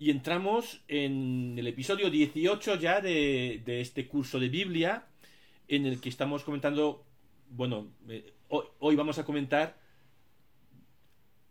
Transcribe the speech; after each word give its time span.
Y 0.00 0.10
entramos 0.10 0.80
en 0.86 1.56
el 1.58 1.66
episodio 1.66 2.08
18 2.08 2.76
ya 2.76 3.00
de, 3.00 3.60
este 3.66 4.06
curso 4.06 4.38
de 4.38 4.48
Biblia, 4.48 5.06
en 5.66 5.86
el 5.86 6.00
que 6.00 6.08
estamos 6.08 6.44
comentando, 6.44 7.04
bueno, 7.50 7.88
eh, 8.08 8.32
hoy, 8.48 8.94
vamos 8.94 9.18
a 9.18 9.24
comentar 9.24 9.76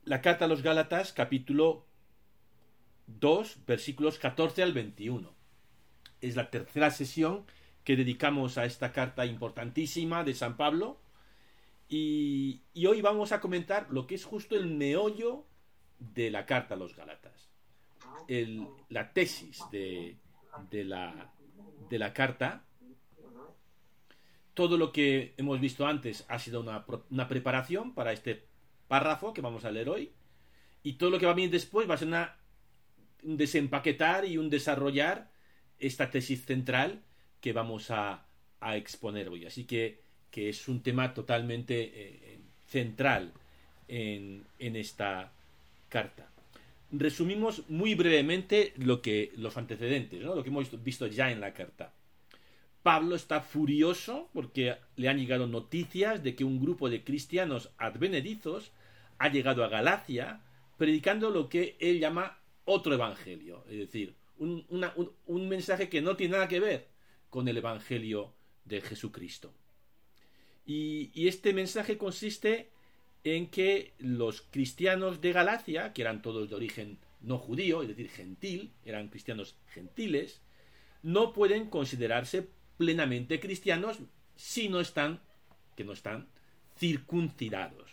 la 0.05 0.21
carta 0.21 0.45
a 0.45 0.47
los 0.47 0.61
Gálatas, 0.61 1.11
capítulo 1.11 1.85
2, 3.07 3.65
versículos 3.67 4.17
14 4.17 4.63
al 4.63 4.71
21. 4.71 5.29
Es 6.21 6.37
la 6.37 6.49
tercera 6.49 6.89
sesión 6.89 7.43
que 7.83 7.97
dedicamos 7.97 8.57
a 8.57 8.63
esta 8.63 8.93
carta 8.93 9.25
importantísima 9.25 10.23
de 10.23 10.33
San 10.33 10.55
Pablo. 10.55 11.01
Y, 11.89 12.61
y 12.73 12.85
hoy 12.85 13.01
vamos 13.01 13.33
a 13.33 13.41
comentar 13.41 13.87
lo 13.89 14.07
que 14.07 14.15
es 14.15 14.23
justo 14.23 14.55
el 14.55 14.67
meollo 14.67 15.43
de 15.99 16.31
la 16.31 16.45
carta 16.45 16.75
a 16.75 16.77
los 16.77 16.95
Gálatas 18.27 18.77
la 18.89 19.13
tesis 19.13 19.63
de, 19.71 20.17
la, 20.71 21.31
de 21.89 21.99
la 21.99 22.13
carta, 22.13 22.63
todo 24.53 24.77
lo 24.77 24.91
que 24.91 25.33
hemos 25.37 25.59
visto 25.59 25.85
antes 25.85 26.25
ha 26.27 26.39
sido 26.39 26.61
una, 26.61 27.27
preparación 27.27 27.93
para 27.93 28.13
este 28.13 28.45
párrafo 28.87 29.33
que 29.33 29.41
vamos 29.41 29.65
a 29.65 29.71
leer 29.71 29.89
hoy. 29.89 30.11
Y 30.83 30.93
todo 30.93 31.09
lo 31.09 31.19
que 31.19 31.25
va 31.25 31.33
a 31.33 31.35
venir 31.35 31.51
después 31.51 31.89
va 31.89 31.95
a 31.95 31.97
ser 31.97 32.07
una, 32.07 32.37
un 33.23 33.37
desempaquetar 33.37 34.25
y 34.25 34.37
un 34.37 34.49
desarrollar 34.49 35.29
esta 35.79 36.09
tesis 36.09 36.45
central 36.45 37.03
que 37.41 37.53
vamos 37.53 37.91
a, 37.91 38.23
exponer 38.59 39.29
hoy. 39.29 39.45
Así 39.45 39.65
que, 39.65 40.01
que, 40.31 40.49
es 40.49 40.67
un 40.67 40.81
tema 40.81 41.13
totalmente 41.13 41.91
eh, 41.93 42.39
central 42.65 43.31
en, 43.87 44.43
en 44.57 44.75
esta 44.75 45.31
carta 45.89 46.27
resumimos 46.91 47.63
muy 47.69 47.95
brevemente 47.95 48.73
lo 48.77 49.01
que 49.01 49.31
los 49.35 49.57
antecedentes, 49.57 50.21
lo 50.21 50.41
que 50.43 50.49
hemos 50.49 50.83
visto 50.83 51.07
ya 51.07 51.31
en 51.31 51.41
la 51.41 51.53
carta. 51.53 51.93
Pablo 52.83 53.15
está 53.15 53.41
furioso 53.41 54.29
porque 54.33 54.77
le 54.95 55.09
han 55.09 55.17
llegado 55.17 55.47
noticias 55.47 56.23
de 56.23 56.35
que 56.35 56.45
un 56.45 56.59
grupo 56.59 56.89
de 56.89 57.03
cristianos 57.03 57.71
advenedizos 57.77 58.71
ha 59.17 59.29
llegado 59.29 59.63
a 59.63 59.67
Galacia 59.69 60.41
predicando 60.77 61.29
lo 61.29 61.49
que 61.49 61.75
él 61.79 61.99
llama 61.99 62.39
otro 62.63 62.93
evangelio, 62.93 63.65
es 63.69 63.79
decir, 63.79 64.15
un, 64.37 64.65
un 65.25 65.49
mensaje 65.49 65.89
que 65.89 66.01
no 66.01 66.15
tiene 66.15 66.33
nada 66.33 66.47
que 66.47 66.59
ver 66.59 66.87
con 67.29 67.47
el 67.47 67.57
evangelio 67.57 68.33
de 68.65 68.81
Jesucristo. 68.81 69.53
Y, 70.65 71.11
y 71.13 71.27
este 71.27 71.53
mensaje 71.53 71.97
consiste 71.97 72.69
en 73.35 73.47
que 73.47 73.93
los 73.99 74.41
cristianos 74.41 75.21
de 75.21 75.33
Galacia, 75.33 75.93
que 75.93 76.01
eran 76.01 76.21
todos 76.21 76.49
de 76.49 76.55
origen 76.55 76.97
no 77.21 77.37
judío, 77.37 77.81
es 77.81 77.87
decir, 77.87 78.09
gentil, 78.09 78.71
eran 78.85 79.09
cristianos 79.09 79.55
gentiles, 79.67 80.41
no 81.03 81.33
pueden 81.33 81.69
considerarse 81.69 82.47
plenamente 82.77 83.39
cristianos 83.39 83.97
si 84.35 84.69
no 84.69 84.79
están, 84.79 85.19
que 85.75 85.83
no 85.83 85.93
están, 85.93 86.27
circuncidados. 86.77 87.91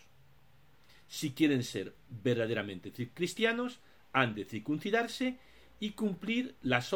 Si 1.07 1.31
quieren 1.31 1.63
ser 1.63 1.93
verdaderamente 2.23 2.91
cristianos, 3.13 3.79
han 4.13 4.35
de 4.35 4.45
circuncidarse 4.45 5.37
y 5.79 5.91
cumplir 5.91 6.55
las 6.61 6.93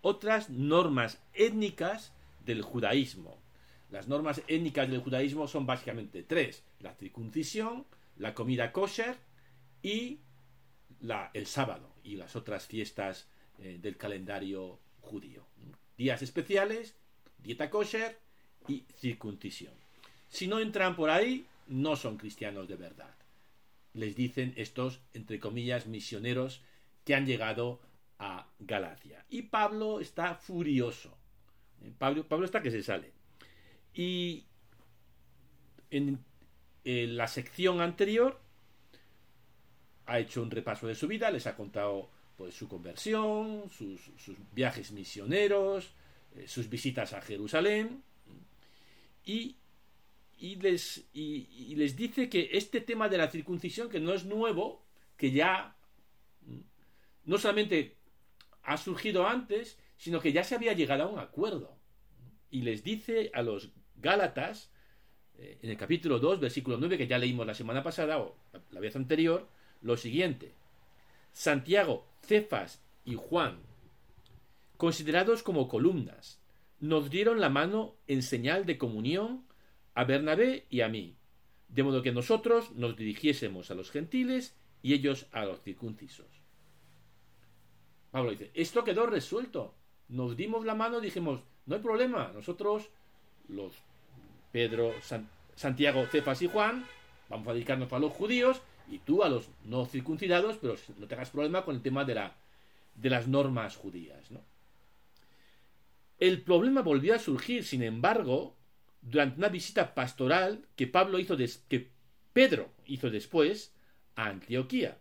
otras 0.00 0.50
normas 0.50 1.20
étnicas 1.34 2.12
del 2.44 2.62
judaísmo, 2.62 3.38
las 3.90 4.08
normas 4.08 4.42
étnicas 4.48 4.90
del 4.90 5.00
judaísmo 5.00 5.46
son 5.46 5.66
básicamente 5.66 6.22
tres: 6.22 6.64
la 6.80 6.94
circuncisión, 6.94 7.86
la 8.16 8.34
comida 8.34 8.72
kosher 8.72 9.16
y 9.82 10.20
el 11.32 11.46
sábado 11.46 11.92
y 12.02 12.16
las 12.16 12.36
otras 12.36 12.66
fiestas 12.66 13.28
eh, 13.58 13.78
del 13.80 13.96
calendario 13.96 14.78
judío. 15.00 15.44
Días 15.96 16.22
especiales, 16.22 16.96
dieta 17.38 17.70
kosher 17.70 18.18
y 18.68 18.84
circuncisión. 18.98 19.74
Si 20.28 20.46
no 20.48 20.58
entran 20.58 20.96
por 20.96 21.10
ahí, 21.10 21.46
no 21.68 21.96
son 21.96 22.16
cristianos 22.16 22.68
de 22.68 22.76
verdad. 22.76 23.14
Les 23.94 24.16
dicen 24.16 24.52
estos, 24.56 25.00
entre 25.14 25.38
comillas, 25.38 25.86
misioneros 25.86 26.62
que 27.04 27.14
han 27.14 27.26
llegado 27.26 27.80
a 28.18 28.48
Galacia. 28.58 29.24
Y 29.30 29.42
Pablo 29.42 30.00
está 30.00 30.34
furioso. 30.34 31.16
Eh, 31.82 31.92
Pablo 31.96 32.44
está 32.44 32.60
que 32.62 32.70
se 32.70 32.82
sale. 32.82 33.12
Y 33.96 34.44
en, 35.90 36.22
la 36.84 37.26
sección 37.26 37.80
anterior 37.80 38.38
ha 40.04 40.20
hecho 40.20 40.42
un 40.42 40.50
repaso 40.50 40.86
de 40.86 40.94
su 40.94 41.08
vida, 41.08 41.30
les 41.30 41.46
ha 41.46 41.56
contado 41.56 42.10
pues 42.36 42.54
su 42.54 42.68
conversión, 42.68 43.70
sus, 43.70 43.98
viajes 44.52 44.92
misioneros, 44.92 45.90
eh, 46.36 46.46
sus 46.46 46.68
visitas 46.68 47.14
a 47.14 47.22
Jerusalén 47.22 48.02
y, 49.24 49.56
les, 50.60 51.08
y, 51.14 51.74
les 51.74 51.96
dice 51.96 52.28
que 52.28 52.50
este 52.52 52.82
tema 52.82 53.08
de 53.08 53.16
la 53.16 53.30
circuncisión, 53.30 53.88
que 53.88 53.98
no 53.98 54.12
es 54.12 54.26
nuevo, 54.26 54.84
que 55.16 55.32
ya 55.32 55.74
mm, 56.42 56.60
no 57.24 57.38
solamente 57.38 57.96
ha 58.62 58.76
surgido 58.76 59.26
antes, 59.26 59.78
sino 59.96 60.20
que 60.20 60.32
ya 60.32 60.44
se 60.44 60.54
había 60.54 60.74
llegado 60.74 61.04
a 61.04 61.08
un 61.08 61.18
acuerdo. 61.18 61.78
Y 62.50 62.60
les 62.60 62.84
dice 62.84 63.30
a 63.32 63.42
los 63.42 63.72
Gálatas, 64.00 64.70
eh, 65.38 65.58
en 65.62 65.70
el 65.70 65.76
capítulo 65.76 66.18
2, 66.18 66.40
versículo 66.40 66.76
9, 66.78 66.98
que 66.98 67.06
ya 67.06 67.18
leímos 67.18 67.46
la 67.46 67.54
semana 67.54 67.82
pasada 67.82 68.18
o 68.18 68.36
la 68.70 68.80
vez 68.80 68.96
anterior, 68.96 69.48
lo 69.82 69.96
siguiente. 69.96 70.52
Santiago, 71.32 72.06
Cefas 72.22 72.82
y 73.04 73.14
Juan, 73.14 73.58
considerados 74.76 75.42
como 75.42 75.68
columnas, 75.68 76.40
nos 76.80 77.10
dieron 77.10 77.40
la 77.40 77.48
mano 77.48 77.94
en 78.06 78.22
señal 78.22 78.66
de 78.66 78.78
comunión 78.78 79.44
a 79.94 80.04
Bernabé 80.04 80.66
y 80.70 80.82
a 80.82 80.88
mí, 80.88 81.16
de 81.68 81.82
modo 81.82 82.02
que 82.02 82.12
nosotros 82.12 82.72
nos 82.72 82.96
dirigiésemos 82.96 83.70
a 83.70 83.74
los 83.74 83.90
gentiles 83.90 84.56
y 84.82 84.94
ellos 84.94 85.26
a 85.32 85.44
los 85.44 85.60
circuncisos. 85.62 86.26
Pablo 88.10 88.30
dice, 88.30 88.50
esto 88.54 88.84
quedó 88.84 89.06
resuelto. 89.06 89.74
Nos 90.08 90.36
dimos 90.36 90.64
la 90.64 90.74
mano 90.74 91.00
dijimos, 91.00 91.40
no 91.66 91.74
hay 91.74 91.82
problema, 91.82 92.30
nosotros 92.32 92.90
los 93.48 93.72
Pedro, 94.52 94.94
Santiago, 95.54 96.06
Cefas 96.06 96.42
y 96.42 96.48
Juan, 96.48 96.86
vamos 97.28 97.48
a 97.48 97.52
dedicarnos 97.54 97.92
a 97.92 97.98
los 97.98 98.12
judíos 98.12 98.62
y 98.88 98.98
tú 98.98 99.22
a 99.22 99.28
los 99.28 99.48
no 99.64 99.86
circuncidados, 99.86 100.58
pero 100.58 100.76
no 100.98 101.06
tengas 101.06 101.30
problema 101.30 101.64
con 101.64 101.76
el 101.76 101.82
tema 101.82 102.04
de, 102.04 102.14
la, 102.14 102.36
de 102.94 103.10
las 103.10 103.28
normas 103.28 103.76
judías. 103.76 104.30
¿no? 104.30 104.40
El 106.18 106.42
problema 106.42 106.82
volvió 106.82 107.14
a 107.14 107.18
surgir, 107.18 107.64
sin 107.64 107.82
embargo, 107.82 108.56
durante 109.02 109.38
una 109.38 109.48
visita 109.48 109.94
pastoral 109.94 110.66
que 110.76 110.86
Pablo 110.86 111.18
hizo 111.18 111.36
que 111.68 111.90
Pedro 112.32 112.70
hizo 112.86 113.10
después 113.10 113.74
a 114.14 114.26
Antioquía, 114.26 114.98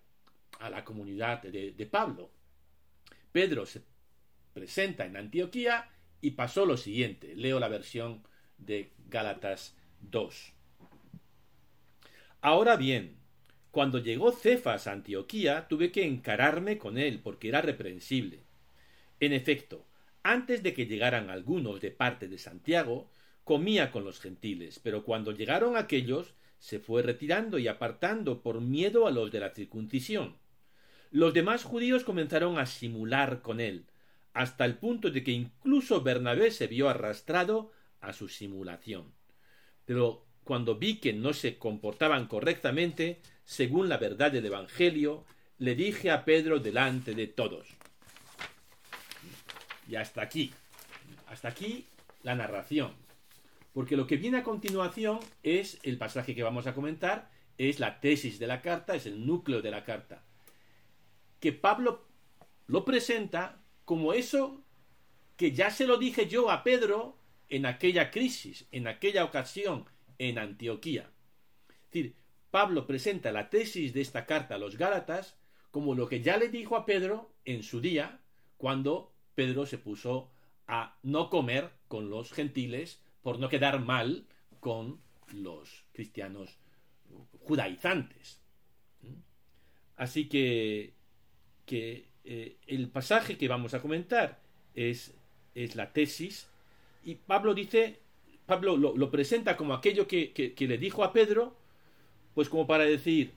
a 0.60 0.70
la 0.70 0.84
comunidad 0.84 1.42
de, 1.44 1.72
de 1.72 1.86
Pablo. 1.86 2.30
Pedro 3.32 3.66
se 3.66 3.84
presenta 4.54 5.06
en 5.06 5.18
Antioquía 5.18 5.90
y 6.22 6.32
pasó 6.32 6.66
lo 6.66 6.78
siguiente. 6.78 7.36
Leo 7.36 7.60
la 7.60 7.68
versión 7.68 8.24
de 8.58 8.92
Gálatas 9.10 9.76
2. 10.02 10.54
Ahora 12.42 12.76
bien, 12.76 13.18
cuando 13.72 14.00
llegó 14.00 14.32
Cefas 14.32 14.88
a 14.88 14.94
Antioquía, 14.94 15.68
tuve 15.68 15.92
que 15.92 16.06
encararme 16.06 16.78
con 16.78 16.98
él 16.98 17.20
porque 17.24 17.50
era 17.50 17.62
reprensible. 17.62 18.44
En 19.20 19.34
efecto, 19.34 19.86
antes 20.24 20.64
de 20.64 20.74
que 20.74 20.86
llegaran 20.86 21.30
algunos 21.30 21.82
de 21.82 21.92
parte 21.92 22.28
de 22.28 22.38
Santiago, 22.38 23.10
comía 23.44 23.92
con 23.92 24.04
los 24.04 24.20
gentiles, 24.20 24.80
pero 24.82 25.04
cuando 25.04 25.32
llegaron 25.32 25.78
aquellos, 25.78 26.34
se 26.58 26.80
fue 26.80 27.04
retirando 27.04 27.60
y 27.60 27.68
apartando 27.68 28.42
por 28.42 28.62
miedo 28.62 29.08
a 29.08 29.12
los 29.12 29.32
de 29.32 29.40
la 29.40 29.52
circuncisión. 29.52 30.36
Los 31.12 31.34
demás 31.34 31.64
judíos 31.64 32.04
comenzaron 32.04 32.58
a 32.58 32.66
simular 32.66 33.42
con 33.42 33.60
él, 33.60 33.86
hasta 34.34 34.66
el 34.66 34.78
punto 34.78 35.12
de 35.12 35.24
que 35.24 35.32
incluso 35.32 36.02
Bernabé 36.02 36.52
se 36.52 36.68
vio 36.68 36.90
arrastrado 36.90 37.72
a 38.06 38.14
su 38.14 38.28
simulación. 38.28 39.14
Pero 39.86 40.26
cuando 40.44 40.76
vi 40.76 40.98
que 41.00 41.14
no 41.14 41.34
se 41.34 41.58
comportaban 41.58 42.28
correctamente, 42.28 43.22
según 43.44 43.90
la 43.90 43.98
verdad 43.98 44.32
del 44.32 44.46
Evangelio, 44.46 45.26
le 45.58 45.76
dije 45.76 46.12
a 46.12 46.26
Pedro 46.26 46.60
delante 46.60 47.14
de 47.14 47.28
todos. 47.28 47.68
Y 49.88 49.96
hasta 49.96 50.22
aquí, 50.22 50.52
hasta 51.28 51.50
aquí 51.50 51.88
la 52.24 52.36
narración. 52.36 52.94
Porque 53.74 53.98
lo 53.98 54.08
que 54.08 54.18
viene 54.18 54.38
a 54.38 54.44
continuación 54.44 55.20
es 55.44 55.80
el 55.84 55.98
pasaje 55.98 56.34
que 56.34 56.44
vamos 56.44 56.66
a 56.68 56.74
comentar, 56.74 57.30
es 57.58 57.80
la 57.80 58.00
tesis 58.00 58.40
de 58.40 58.48
la 58.48 58.62
carta, 58.62 58.96
es 58.96 59.06
el 59.06 59.26
núcleo 59.26 59.62
de 59.62 59.72
la 59.72 59.84
carta. 59.84 60.24
Que 61.40 61.52
Pablo 61.52 62.06
lo 62.68 62.86
presenta 62.86 63.62
como 63.84 64.14
eso 64.14 64.64
que 65.38 65.52
ya 65.52 65.70
se 65.70 65.86
lo 65.86 65.98
dije 65.98 66.28
yo 66.28 66.50
a 66.50 66.64
Pedro 66.64 67.18
en 67.50 67.66
aquella 67.66 68.12
crisis, 68.12 68.68
en 68.72 68.88
aquella 68.88 69.24
ocasión, 69.24 69.86
en 70.18 70.38
Antioquía. 70.38 71.12
Es 71.70 71.92
decir, 71.92 72.16
Pablo 72.52 72.88
presenta 72.88 73.32
la 73.32 73.50
tesis 73.50 73.94
de 73.94 74.02
esta 74.02 74.26
carta 74.26 74.56
a 74.56 74.58
los 74.58 74.78
Gálatas 74.78 75.38
como 75.72 75.94
lo 75.94 76.08
que 76.08 76.22
ya 76.22 76.38
le 76.38 76.48
dijo 76.48 76.78
a 76.78 76.86
Pedro 76.86 77.34
en 77.44 77.62
su 77.62 77.82
día, 77.82 78.22
cuando 78.58 79.14
Pedro 79.36 79.66
se 79.66 79.78
puso 79.78 80.32
a 80.68 80.98
no 81.04 81.30
comer 81.30 81.72
con 81.90 82.10
los 82.10 82.32
gentiles 82.32 83.02
por 83.22 83.40
no 83.40 83.50
quedar 83.50 83.82
mal 83.82 84.26
con 84.62 85.02
los 85.34 85.84
cristianos 85.92 86.58
judaizantes. 87.42 88.40
Así 89.98 90.28
que, 90.30 90.94
que 91.66 92.08
eh, 92.24 92.58
el 92.68 92.90
pasaje 92.90 93.38
que 93.38 93.48
vamos 93.48 93.74
a 93.74 93.82
comentar 93.82 94.42
es, 94.74 95.14
es 95.54 95.76
la 95.76 95.92
tesis 95.92 96.48
y 97.06 97.16
Pablo 97.16 97.54
dice, 97.54 98.00
Pablo 98.48 98.76
lo, 98.76 99.12
presenta 99.12 99.56
como 99.56 99.74
aquello 99.74 100.08
que, 100.08 100.34
que, 100.34 100.68
le 100.68 100.78
dijo 100.78 101.04
a 101.04 101.14
Pedro, 101.14 101.56
pues 102.34 102.50
como 102.50 102.66
para 102.66 102.84
decir, 102.84 103.34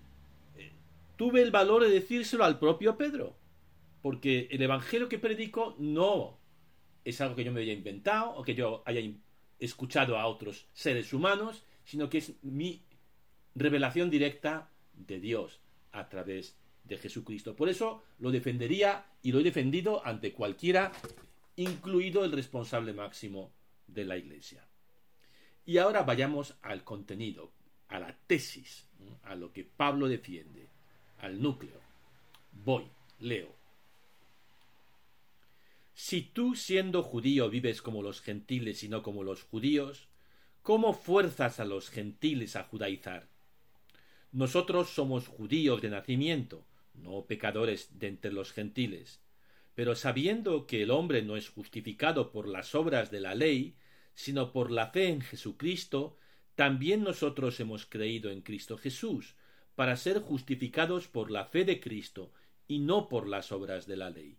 tuve 1.16 1.42
el 1.42 1.50
valor 1.50 1.84
de 1.84 1.90
decírselo 1.90 2.44
al 2.44 2.58
propio 2.58 2.96
Pedro, 2.96 3.36
porque 4.00 4.48
el 4.50 4.62
evangelio 4.62 5.08
que 5.08 5.18
predico 5.18 5.76
no 5.78 6.38
es 7.04 7.20
algo 7.20 7.36
que 7.36 7.44
yo 7.44 7.52
me 7.52 7.60
haya 7.60 7.74
inventado 7.74 8.30
o 8.30 8.42
que 8.42 8.54
yo 8.54 8.82
haya 8.86 9.02
escuchado 9.58 10.18
a 10.18 10.26
otros 10.26 10.66
seres 10.72 11.12
humanos, 11.12 11.62
sino 11.84 12.08
que 12.08 12.18
es 12.18 12.32
mi 12.42 12.82
revelación 13.54 14.08
directa 14.08 14.70
de 14.94 15.20
Dios 15.20 15.60
a 15.92 16.08
través 16.08 16.56
de 16.84 16.96
Jesucristo. 16.96 17.54
Por 17.54 17.68
eso 17.68 18.02
lo 18.18 18.30
defendería 18.30 19.06
y 19.22 19.32
lo 19.32 19.40
he 19.40 19.44
defendido 19.44 20.04
ante 20.06 20.32
cualquiera, 20.32 20.90
incluido 21.56 22.24
el 22.24 22.32
responsable 22.32 22.94
máximo 22.94 23.57
de 23.88 24.04
la 24.04 24.16
Iglesia. 24.16 24.64
Y 25.66 25.78
ahora 25.78 26.02
vayamos 26.02 26.54
al 26.62 26.84
contenido, 26.84 27.50
a 27.88 27.98
la 27.98 28.16
tesis, 28.26 28.86
a 29.24 29.34
lo 29.34 29.52
que 29.52 29.64
Pablo 29.64 30.08
defiende, 30.08 30.68
al 31.18 31.42
núcleo. 31.42 31.80
Voy, 32.64 32.84
leo. 33.20 33.54
Si 35.94 36.22
tú 36.22 36.54
siendo 36.54 37.02
judío 37.02 37.50
vives 37.50 37.82
como 37.82 38.02
los 38.02 38.20
gentiles 38.20 38.84
y 38.84 38.88
no 38.88 39.02
como 39.02 39.24
los 39.24 39.42
judíos, 39.42 40.08
¿cómo 40.62 40.94
fuerzas 40.94 41.58
a 41.60 41.64
los 41.64 41.90
gentiles 41.90 42.54
a 42.54 42.62
judaizar? 42.64 43.26
Nosotros 44.30 44.90
somos 44.90 45.26
judíos 45.26 45.82
de 45.82 45.90
nacimiento, 45.90 46.64
no 46.94 47.24
pecadores 47.24 47.98
de 47.98 48.08
entre 48.08 48.32
los 48.32 48.52
gentiles. 48.52 49.20
Pero 49.78 49.94
sabiendo 49.94 50.66
que 50.66 50.82
el 50.82 50.90
hombre 50.90 51.22
no 51.22 51.36
es 51.36 51.50
justificado 51.50 52.32
por 52.32 52.48
las 52.48 52.74
obras 52.74 53.12
de 53.12 53.20
la 53.20 53.36
ley, 53.36 53.76
sino 54.12 54.50
por 54.50 54.72
la 54.72 54.88
fe 54.88 55.06
en 55.06 55.20
Jesucristo, 55.20 56.16
también 56.56 57.04
nosotros 57.04 57.60
hemos 57.60 57.86
creído 57.86 58.32
en 58.32 58.40
Cristo 58.40 58.76
Jesús, 58.76 59.36
para 59.76 59.96
ser 59.96 60.18
justificados 60.18 61.06
por 61.06 61.30
la 61.30 61.44
fe 61.44 61.64
de 61.64 61.78
Cristo 61.78 62.32
y 62.66 62.80
no 62.80 63.08
por 63.08 63.28
las 63.28 63.52
obras 63.52 63.86
de 63.86 63.96
la 63.96 64.10
ley, 64.10 64.36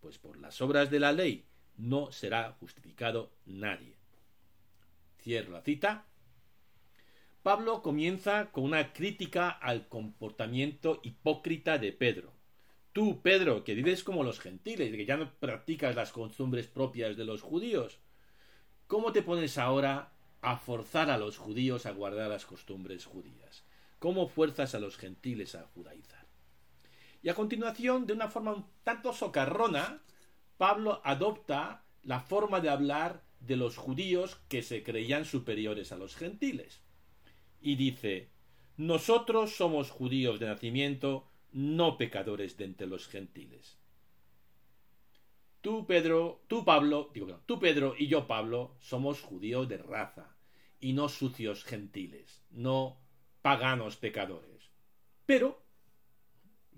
pues 0.00 0.18
por 0.18 0.36
las 0.36 0.60
obras 0.60 0.90
de 0.90 1.00
la 1.00 1.12
ley 1.12 1.46
no 1.78 2.12
será 2.12 2.52
justificado 2.60 3.32
nadie. 3.46 3.96
Cierro 5.22 5.52
la 5.52 5.62
cita. 5.62 6.04
Pablo 7.42 7.80
comienza 7.80 8.52
con 8.52 8.64
una 8.64 8.92
crítica 8.92 9.48
al 9.48 9.88
comportamiento 9.88 11.00
hipócrita 11.02 11.78
de 11.78 11.94
Pedro. 11.94 12.41
Tú, 12.92 13.22
Pedro, 13.22 13.64
que 13.64 13.74
vives 13.74 14.04
como 14.04 14.22
los 14.22 14.38
gentiles, 14.38 14.94
que 14.94 15.06
ya 15.06 15.16
no 15.16 15.32
practicas 15.40 15.96
las 15.96 16.12
costumbres 16.12 16.66
propias 16.66 17.16
de 17.16 17.24
los 17.24 17.40
judíos, 17.40 17.98
¿cómo 18.86 19.12
te 19.12 19.22
pones 19.22 19.56
ahora 19.56 20.12
a 20.42 20.58
forzar 20.58 21.10
a 21.10 21.16
los 21.16 21.38
judíos 21.38 21.86
a 21.86 21.92
guardar 21.92 22.28
las 22.28 22.44
costumbres 22.44 23.06
judías? 23.06 23.64
¿Cómo 23.98 24.28
fuerzas 24.28 24.74
a 24.74 24.80
los 24.80 24.98
gentiles 24.98 25.54
a 25.54 25.62
judaizar? 25.74 26.26
Y 27.22 27.30
a 27.30 27.34
continuación, 27.34 28.06
de 28.06 28.12
una 28.12 28.28
forma 28.28 28.52
un 28.52 28.66
tanto 28.84 29.14
socarrona, 29.14 30.02
Pablo 30.58 31.00
adopta 31.04 31.84
la 32.02 32.20
forma 32.20 32.60
de 32.60 32.68
hablar 32.68 33.22
de 33.40 33.56
los 33.56 33.76
judíos 33.76 34.38
que 34.48 34.62
se 34.62 34.82
creían 34.82 35.24
superiores 35.24 35.92
a 35.92 35.96
los 35.96 36.14
gentiles. 36.14 36.82
Y 37.60 37.76
dice, 37.76 38.28
nosotros 38.76 39.56
somos 39.56 39.90
judíos 39.90 40.40
de 40.40 40.46
nacimiento, 40.46 41.31
no 41.52 41.96
pecadores 41.98 42.56
de 42.56 42.64
entre 42.64 42.86
los 42.86 43.06
gentiles. 43.08 43.78
Tú, 45.60 45.86
Pedro, 45.86 46.42
tú, 46.48 46.64
Pablo, 46.64 47.10
digo, 47.14 47.40
tú, 47.46 47.60
Pedro 47.60 47.94
y 47.96 48.08
yo, 48.08 48.26
Pablo, 48.26 48.76
somos 48.80 49.20
judíos 49.20 49.68
de 49.68 49.78
raza 49.78 50.36
y 50.80 50.92
no 50.92 51.08
sucios 51.08 51.62
gentiles, 51.64 52.42
no 52.50 52.98
paganos 53.42 53.96
pecadores. 53.96 54.70
Pero, 55.24 55.62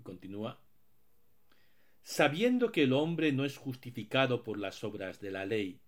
continúa, 0.03 0.61
sabiendo 2.03 2.71
que 2.71 2.83
el 2.83 2.93
hombre 2.93 3.31
no 3.31 3.43
es 3.43 3.57
justificado 3.57 4.43
por 4.43 4.59
las 4.59 4.83
obras 4.83 5.19
de 5.19 5.31
la 5.31 5.45
ley, 5.45 5.81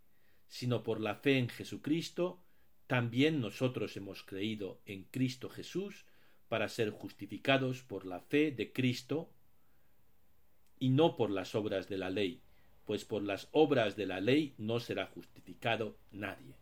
sino 0.47 0.81
por 0.81 0.99
la 0.99 1.15
fe 1.15 1.37
en 1.37 1.49
Jesucristo, 1.49 2.41
también 2.87 3.41
nosotros 3.41 3.95
hemos 3.97 4.23
creído 4.23 4.81
en 4.85 5.03
Cristo 5.03 5.49
Jesús 5.49 6.05
para 6.49 6.69
ser 6.69 6.91
justificados 6.91 7.83
por 7.83 8.05
la 8.05 8.19
fe 8.19 8.51
de 8.51 8.71
Cristo 8.71 9.29
y 10.79 10.89
no 10.89 11.15
por 11.15 11.29
las 11.29 11.55
obras 11.55 11.89
de 11.89 11.97
la 11.97 12.09
ley, 12.09 12.41
pues 12.85 13.03
por 13.05 13.21
las 13.21 13.49
obras 13.51 13.95
de 13.95 14.05
la 14.05 14.21
ley 14.21 14.53
no 14.57 14.79
será 14.79 15.07
justificado 15.07 15.97
nadie. 16.11 16.53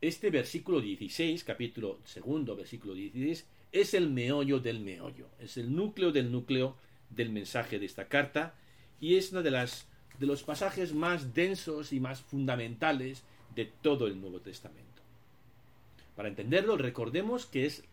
Este 0.00 0.30
versículo 0.30 0.80
16, 0.80 1.44
capítulo 1.44 2.00
segundo, 2.04 2.56
versículo 2.56 2.94
16, 2.94 3.46
es 3.70 3.94
el 3.94 4.10
meollo 4.10 4.58
del 4.58 4.80
meollo, 4.80 5.28
es 5.38 5.56
el 5.56 5.74
núcleo 5.74 6.10
del 6.10 6.32
núcleo 6.32 6.76
del 7.10 7.30
mensaje 7.30 7.78
de 7.78 7.86
esta 7.86 8.08
carta 8.08 8.54
y 9.00 9.16
es 9.16 9.32
uno 9.32 9.42
de, 9.42 9.50
las, 9.50 9.86
de 10.18 10.26
los 10.26 10.42
pasajes 10.42 10.94
más 10.94 11.34
densos 11.34 11.92
y 11.92 12.00
más 12.00 12.20
fundamentales 12.20 13.22
de 13.54 13.66
todo 13.66 14.06
el 14.06 14.20
Nuevo 14.20 14.40
Testamento. 14.40 15.02
Para 16.16 16.28
entenderlo, 16.28 16.76
recordemos 16.76 17.46
que 17.46 17.66
es 17.66 17.84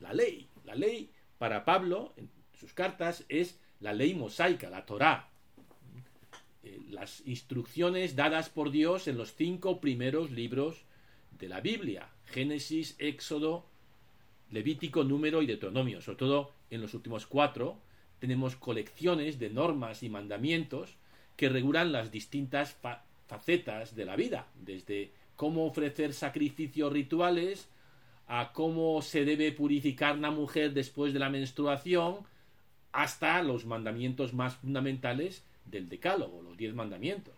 la 0.00 0.12
ley. 0.12 0.48
La 0.64 0.74
ley 0.74 1.10
para 1.38 1.64
Pablo, 1.64 2.12
en 2.16 2.30
sus 2.58 2.72
cartas, 2.72 3.24
es 3.28 3.58
la 3.80 3.92
ley 3.92 4.14
mosaica, 4.14 4.70
la 4.70 4.84
Torá, 4.86 5.28
eh, 6.62 6.80
las 6.90 7.22
instrucciones 7.26 8.16
dadas 8.16 8.48
por 8.48 8.70
Dios 8.70 9.08
en 9.08 9.16
los 9.16 9.34
cinco 9.34 9.80
primeros 9.80 10.30
libros 10.30 10.84
de 11.38 11.48
la 11.48 11.60
Biblia, 11.60 12.08
Génesis, 12.26 12.96
Éxodo, 12.98 13.66
Levítico, 14.50 15.04
Número 15.04 15.42
y 15.42 15.46
Deuteronomio. 15.46 16.00
Sobre 16.00 16.18
todo 16.18 16.52
en 16.70 16.80
los 16.80 16.94
últimos 16.94 17.26
cuatro 17.26 17.78
tenemos 18.18 18.56
colecciones 18.56 19.38
de 19.38 19.50
normas 19.50 20.02
y 20.02 20.08
mandamientos 20.08 20.96
que 21.36 21.48
regulan 21.48 21.92
las 21.92 22.10
distintas 22.10 22.76
facetas 23.28 23.94
de 23.94 24.04
la 24.04 24.16
vida, 24.16 24.48
desde 24.56 25.12
cómo 25.36 25.66
ofrecer 25.66 26.12
sacrificios 26.12 26.92
rituales, 26.92 27.68
a 28.28 28.52
cómo 28.52 29.02
se 29.02 29.24
debe 29.24 29.52
purificar 29.52 30.16
una 30.16 30.30
mujer 30.30 30.72
después 30.72 31.12
de 31.12 31.18
la 31.18 31.30
menstruación, 31.30 32.18
hasta 32.92 33.42
los 33.42 33.64
mandamientos 33.64 34.34
más 34.34 34.56
fundamentales 34.56 35.44
del 35.64 35.88
Decálogo, 35.88 36.42
los 36.42 36.56
diez 36.56 36.74
mandamientos. 36.74 37.34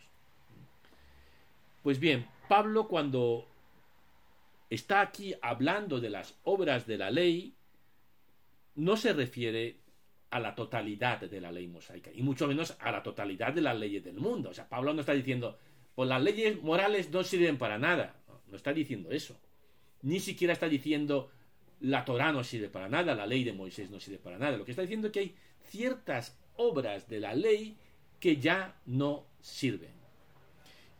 Pues 1.82 1.98
bien, 1.98 2.26
Pablo 2.48 2.88
cuando 2.88 3.46
está 4.68 5.00
aquí 5.00 5.34
hablando 5.40 6.00
de 6.00 6.10
las 6.10 6.38
obras 6.44 6.86
de 6.86 6.98
la 6.98 7.10
ley, 7.10 7.54
no 8.74 8.96
se 8.96 9.12
refiere 9.12 9.76
a 10.30 10.38
la 10.38 10.54
totalidad 10.54 11.20
de 11.20 11.40
la 11.40 11.50
ley 11.50 11.66
mosaica, 11.66 12.10
y 12.12 12.22
mucho 12.22 12.46
menos 12.46 12.76
a 12.80 12.92
la 12.92 13.02
totalidad 13.02 13.52
de 13.52 13.62
las 13.62 13.76
leyes 13.76 14.04
del 14.04 14.20
mundo. 14.20 14.50
O 14.50 14.54
sea, 14.54 14.68
Pablo 14.68 14.94
no 14.94 15.00
está 15.00 15.12
diciendo, 15.12 15.58
pues 15.94 16.08
las 16.08 16.22
leyes 16.22 16.62
morales 16.62 17.10
no 17.10 17.22
sirven 17.24 17.58
para 17.58 17.78
nada. 17.78 18.14
No, 18.48 18.56
está 18.56 18.72
diciendo 18.72 19.10
eso. 19.10 19.36
Ni 20.02 20.20
siquiera 20.20 20.52
está 20.52 20.68
diciendo 20.68 21.30
la 21.80 22.04
Torá 22.04 22.32
no 22.32 22.44
sirve 22.44 22.68
para 22.68 22.88
nada, 22.88 23.14
la 23.14 23.26
ley 23.26 23.44
de 23.44 23.52
Moisés 23.52 23.90
no 23.90 24.00
sirve 24.00 24.18
para 24.18 24.38
nada. 24.38 24.56
Lo 24.56 24.64
que 24.64 24.72
está 24.72 24.82
diciendo 24.82 25.08
es 25.08 25.12
que 25.12 25.20
hay 25.20 25.34
ciertas 25.68 26.38
obras 26.56 27.08
de 27.08 27.20
la 27.20 27.34
ley 27.34 27.76
que 28.18 28.36
ya 28.36 28.76
no 28.86 29.26
sirven. 29.40 29.92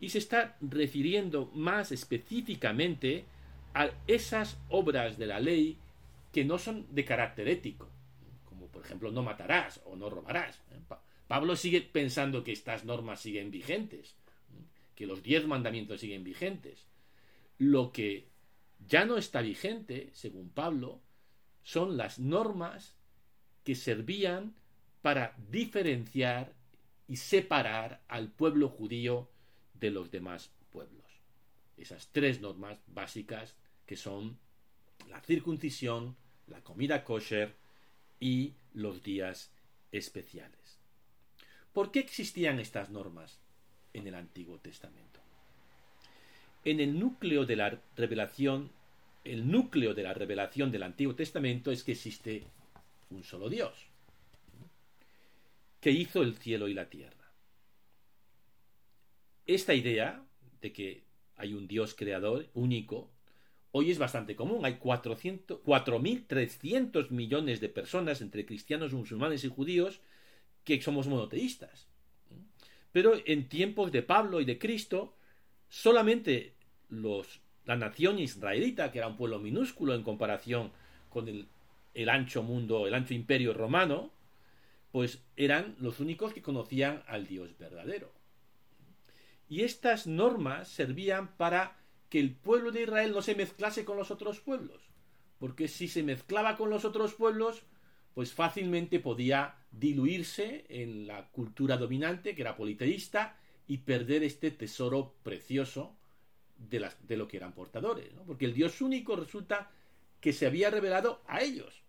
Y 0.01 0.09
se 0.09 0.19
está 0.19 0.57
refiriendo 0.63 1.51
más 1.55 1.93
específicamente 1.93 3.25
a 3.75 3.91
esas 4.07 4.59
obras 4.71 5.19
de 5.19 5.27
la 5.27 5.39
ley 5.39 5.77
que 6.33 6.45
no 6.45 6.59
son 6.59 6.87
de 6.95 7.05
carácter 7.05 7.49
ético, 7.49 7.89
como 8.47 8.67
por 8.69 8.85
ejemplo 8.85 9.11
no 9.11 9.23
matarás 9.23 9.81
o 9.85 9.97
no 9.97 10.09
robarás. 10.09 10.57
¿eh? 10.71 10.81
Pablo 11.29 11.55
sigue 11.57 11.83
pensando 11.83 12.43
que 12.43 12.53
estas 12.53 12.85
normas 12.85 13.21
siguen 13.21 13.51
vigentes, 13.51 14.17
¿eh? 14.55 14.65
que 14.95 15.07
los 15.07 15.23
diez 15.23 15.47
mandamientos 15.47 16.01
siguen 16.01 16.25
vigentes. 16.25 16.87
Lo 17.59 17.93
que 17.93 18.30
ya 18.89 19.05
no 19.05 19.17
está 19.17 19.41
vigente, 19.41 20.11
según 20.13 20.51
Pablo, 20.51 21.01
son 21.63 21.97
las 21.97 22.19
normas 22.19 22.97
que 23.65 23.75
servían 23.75 24.55
para 25.03 25.35
diferenciar 25.51 26.55
y 27.09 27.17
separar 27.17 28.03
al 28.09 28.29
pueblo 28.29 28.69
judío 28.69 29.29
de 29.75 29.91
los 29.91 30.11
demás 30.11 30.51
pueblos. 30.71 31.05
Esas 31.77 32.09
tres 32.13 32.41
normas 32.41 32.79
básicas 32.87 33.57
que 33.87 33.97
son 33.97 34.39
la 35.09 35.21
circuncisión, 35.21 36.17
la 36.47 36.63
comida 36.63 37.05
kosher 37.05 37.55
y 38.21 38.55
los 38.75 39.03
días 39.03 39.51
especiales. 39.91 40.79
¿Por 41.73 41.91
qué 41.91 42.01
existían 42.01 42.61
estas 42.61 42.91
normas 42.91 43.39
en 43.93 44.07
el 44.07 44.15
Antiguo 44.15 44.59
Testamento? 44.59 45.21
En 46.65 46.81
el 46.81 46.99
núcleo 46.99 47.47
de 47.47 47.57
la 47.57 47.81
revelación, 47.97 48.71
el 49.25 49.51
núcleo 49.51 49.95
de 49.95 50.03
la 50.03 50.13
revelación 50.13 50.71
del 50.71 50.83
Antiguo 50.83 51.15
Testamento 51.15 51.71
es 51.71 51.83
que 51.83 51.93
existe 51.93 52.45
un 53.11 53.25
solo 53.25 53.49
Dios, 53.49 53.73
que 55.81 55.91
hizo 55.91 56.23
el 56.23 56.37
cielo 56.37 56.69
y 56.69 56.75
la 56.75 56.91
tierra. 56.91 57.33
Esta 59.47 59.73
idea 59.75 60.23
de 60.61 60.73
que 60.73 61.03
hay 61.37 61.55
un 61.55 61.67
Dios 61.67 61.95
creador 61.95 62.51
único, 62.55 63.11
hoy 63.73 63.91
es 63.91 63.99
bastante 63.99 64.37
común. 64.37 64.65
Hay 64.65 64.75
4.300 64.75 67.11
millones 67.11 67.61
de 67.61 67.71
personas 67.71 68.21
entre 68.21 68.45
cristianos, 68.45 68.93
musulmanes 68.93 69.45
y 69.45 69.49
judíos 69.49 70.01
que 70.65 70.83
somos 70.83 71.07
monoteístas. 71.09 71.89
Pero 72.93 73.15
en 73.25 73.49
tiempos 73.49 73.93
de 73.93 74.03
Pablo 74.03 74.41
y 74.41 74.45
de 74.45 74.59
Cristo, 74.59 75.15
solamente 75.71 76.53
los, 76.91 77.41
la 77.65 77.77
nación 77.77 78.19
israelita, 78.19 78.93
que 78.93 78.99
era 78.99 79.09
un 79.09 79.17
pueblo 79.17 79.39
minúsculo 79.39 79.95
en 79.95 80.03
comparación 80.03 80.73
con 81.09 81.29
el, 81.29 81.49
el 81.95 82.09
ancho 82.11 82.43
mundo, 82.43 82.87
el 82.87 82.95
ancho 82.95 83.15
imperio 83.15 83.55
romano, 83.55 84.13
pues 84.93 85.23
eran 85.37 85.77
los 85.79 86.01
únicos 86.01 86.35
que 86.35 86.43
conocían 86.43 87.03
al 87.07 87.27
Dios 87.27 87.57
verdadero. 87.59 88.13
Y 89.49 89.63
estas 89.63 90.07
normas 90.07 90.69
servían 90.69 91.37
para 91.37 91.79
que 92.09 92.21
el 92.21 92.35
pueblo 92.35 92.73
de 92.73 92.83
Israel 92.83 93.13
no 93.13 93.23
se 93.23 93.35
mezclase 93.35 93.85
con 93.85 93.97
los 93.97 94.11
otros 94.11 94.41
pueblos, 94.41 94.83
porque 95.39 95.69
si 95.69 95.89
se 95.89 96.03
mezclaba 96.03 96.57
con 96.57 96.71
los 96.71 96.85
otros 96.85 97.15
pueblos, 97.15 97.63
pues 98.15 98.33
fácilmente 98.33 98.99
podía 98.99 99.55
diluirse 99.71 100.67
en 100.69 101.07
la 101.07 101.29
cultura 101.31 101.77
dominante, 101.77 102.35
que 102.35 102.43
era 102.43 102.57
politeísta, 102.57 103.37
y 103.71 103.79
perder 103.79 104.25
este 104.25 104.51
tesoro 104.51 105.15
precioso 105.23 105.97
de, 106.59 106.81
las, 106.81 107.07
de 107.07 107.17
lo 107.17 107.29
que 107.29 107.37
eran 107.37 107.55
portadores, 107.55 108.11
porque 108.27 108.47
el 108.47 108.53
Dios 108.53 108.81
único 108.81 109.15
resulta 109.15 109.71
que 110.21 110.33
se 110.33 110.47
había 110.47 110.71
revelado 110.71 111.23
a 111.29 111.41
ellos. 111.41 111.83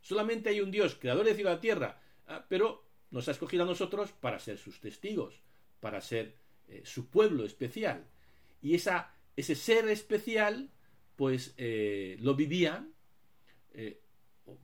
Solamente 0.00 0.50
hay 0.50 0.60
un 0.60 0.70
Dios, 0.70 0.94
creador 0.94 1.26
de 1.26 1.34
cielo 1.34 1.52
y 1.52 1.56
tierra, 1.58 2.00
ah, 2.28 2.46
pero 2.48 2.84
nos 3.10 3.26
ha 3.26 3.32
escogido 3.32 3.64
a 3.64 3.66
nosotros 3.66 4.12
para 4.12 4.38
ser 4.38 4.56
sus 4.56 4.78
testigos, 4.78 5.34
para 5.80 6.00
ser 6.00 6.36
eh, 6.68 6.82
su 6.84 7.08
pueblo 7.08 7.44
especial. 7.44 8.06
Y 8.62 8.76
esa 8.76 9.12
ese 9.36 9.56
ser 9.56 9.88
especial, 9.88 10.70
pues 11.16 11.54
eh, 11.56 12.18
lo 12.20 12.36
vivían, 12.36 12.92
eh, 13.72 14.00
o, 14.46 14.56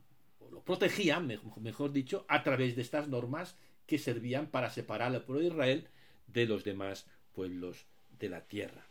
lo 0.49 0.63
protegían, 0.63 1.27
mejor, 1.27 1.91
dicho, 1.91 2.25
a 2.29 2.41
través 2.41 2.77
de 2.77 2.83
estas 2.83 3.09
normas 3.09 3.57
que 3.85 3.97
servían 3.97 4.47
para 4.47 4.69
separar 4.69 5.13
al 5.13 5.23
pueblo 5.23 5.41
de 5.41 5.47
Israel 5.47 5.87
de 6.27 6.45
los 6.45 6.63
demás 6.63 7.05
pueblos 7.33 7.85
de 8.19 8.29
la 8.29 8.41
tierra. 8.41 8.85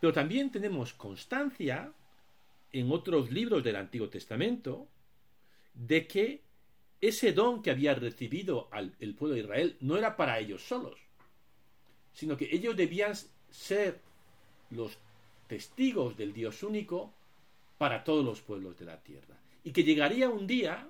Pero 0.00 0.12
también 0.12 0.50
tenemos 0.50 0.92
constancia 0.92 1.92
en 2.72 2.92
otros 2.92 3.30
libros 3.30 3.64
del 3.64 3.76
Antiguo 3.76 4.08
Testamento 4.08 4.86
de 5.74 6.06
que 6.06 6.42
ese 7.00 7.32
don 7.32 7.62
que 7.62 7.70
había 7.70 7.94
recibido 7.94 8.68
el 9.00 9.14
pueblo 9.14 9.34
de 9.34 9.42
Israel 9.42 9.76
no 9.80 9.96
era 9.96 10.16
para 10.16 10.38
ellos 10.38 10.62
solos, 10.62 10.98
sino 12.12 12.36
que 12.36 12.48
ellos 12.50 12.76
debían 12.76 13.14
ser 13.50 14.00
los 14.70 14.98
testigos 15.46 16.16
del 16.16 16.32
Dios 16.32 16.62
único 16.62 17.12
para 17.78 18.04
todos 18.04 18.24
los 18.24 18.40
pueblos 18.40 18.78
de 18.78 18.86
la 18.86 19.00
tierra. 19.02 19.36
Y 19.64 19.72
que 19.72 19.84
llegaría 19.84 20.28
un 20.28 20.46
día, 20.46 20.88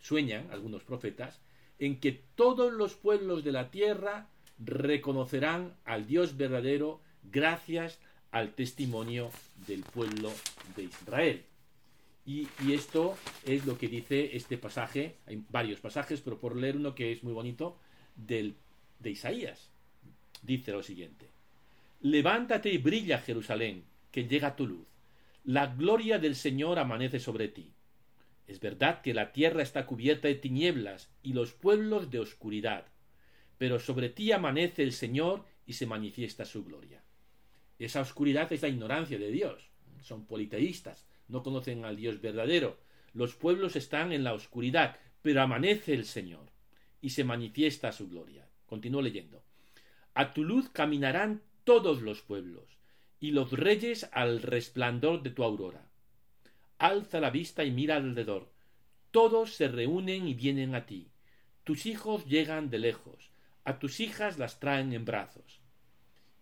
sueñan 0.00 0.50
algunos 0.50 0.82
profetas, 0.84 1.40
en 1.78 2.00
que 2.00 2.12
todos 2.34 2.72
los 2.72 2.94
pueblos 2.94 3.44
de 3.44 3.52
la 3.52 3.70
tierra 3.70 4.28
reconocerán 4.58 5.74
al 5.84 6.06
Dios 6.06 6.36
verdadero 6.36 7.00
gracias 7.30 7.98
al 8.30 8.54
testimonio 8.54 9.30
del 9.66 9.82
pueblo 9.82 10.32
de 10.76 10.84
Israel. 10.84 11.44
Y, 12.24 12.48
esto 12.72 13.16
es 13.44 13.64
lo 13.66 13.78
que 13.78 13.86
dice 13.86 14.36
este 14.36 14.58
pasaje, 14.58 15.14
hay 15.26 15.44
varios 15.50 15.78
pasajes, 15.78 16.20
pero 16.20 16.40
por 16.40 16.56
leer 16.56 16.76
uno 16.76 16.94
que 16.94 17.12
es 17.12 17.22
muy 17.22 17.32
bonito, 17.32 17.78
del, 18.16 18.56
de 18.98 19.10
Isaías. 19.10 19.70
Dice 20.42 20.72
lo 20.72 20.82
siguiente. 20.82 21.28
Levántate 22.00 22.70
y 22.70 22.78
brilla, 22.78 23.18
Jerusalén, 23.18 23.84
que 24.10 24.26
llega 24.26 24.56
tu 24.56 24.66
luz. 24.66 24.86
La 25.44 25.68
gloria 25.68 26.18
del 26.18 26.34
Señor 26.34 26.80
amanece 26.80 27.20
sobre 27.20 27.46
ti. 27.46 27.70
Es 28.46 28.60
verdad 28.60 29.02
que 29.02 29.14
la 29.14 29.32
tierra 29.32 29.62
está 29.62 29.86
cubierta 29.86 30.28
de 30.28 30.36
tinieblas 30.36 31.10
y 31.22 31.32
los 31.32 31.52
pueblos 31.52 32.10
de 32.10 32.20
oscuridad, 32.20 32.86
pero 33.58 33.78
sobre 33.80 34.08
ti 34.08 34.32
amanece 34.32 34.82
el 34.82 34.92
Señor 34.92 35.44
y 35.66 35.72
se 35.72 35.86
manifiesta 35.86 36.44
su 36.44 36.64
gloria. 36.64 37.02
Esa 37.78 38.00
oscuridad 38.00 38.52
es 38.52 38.62
la 38.62 38.68
ignorancia 38.68 39.18
de 39.18 39.30
Dios. 39.30 39.70
Son 40.00 40.26
politeístas, 40.26 41.06
no 41.28 41.42
conocen 41.42 41.84
al 41.84 41.96
Dios 41.96 42.20
verdadero. 42.20 42.78
Los 43.12 43.34
pueblos 43.34 43.76
están 43.76 44.12
en 44.12 44.24
la 44.24 44.34
oscuridad, 44.34 44.96
pero 45.22 45.42
amanece 45.42 45.94
el 45.94 46.04
Señor 46.04 46.52
y 47.00 47.10
se 47.10 47.24
manifiesta 47.24 47.92
su 47.92 48.08
gloria. 48.08 48.48
Continúo 48.66 49.02
leyendo. 49.02 49.42
A 50.14 50.32
tu 50.32 50.44
luz 50.44 50.70
caminarán 50.70 51.42
todos 51.64 52.00
los 52.00 52.22
pueblos, 52.22 52.78
y 53.18 53.32
los 53.32 53.52
reyes 53.52 54.08
al 54.12 54.40
resplandor 54.42 55.22
de 55.22 55.30
tu 55.30 55.42
aurora. 55.42 55.85
Alza 56.78 57.20
la 57.20 57.30
vista 57.30 57.64
y 57.64 57.70
mira 57.70 57.96
alrededor. 57.96 58.48
Todos 59.10 59.54
se 59.54 59.68
reúnen 59.68 60.28
y 60.28 60.34
vienen 60.34 60.74
a 60.74 60.86
ti. 60.86 61.08
Tus 61.64 61.86
hijos 61.86 62.26
llegan 62.26 62.70
de 62.70 62.78
lejos. 62.78 63.30
A 63.64 63.78
tus 63.78 64.00
hijas 64.00 64.38
las 64.38 64.60
traen 64.60 64.92
en 64.92 65.04
brazos. 65.04 65.60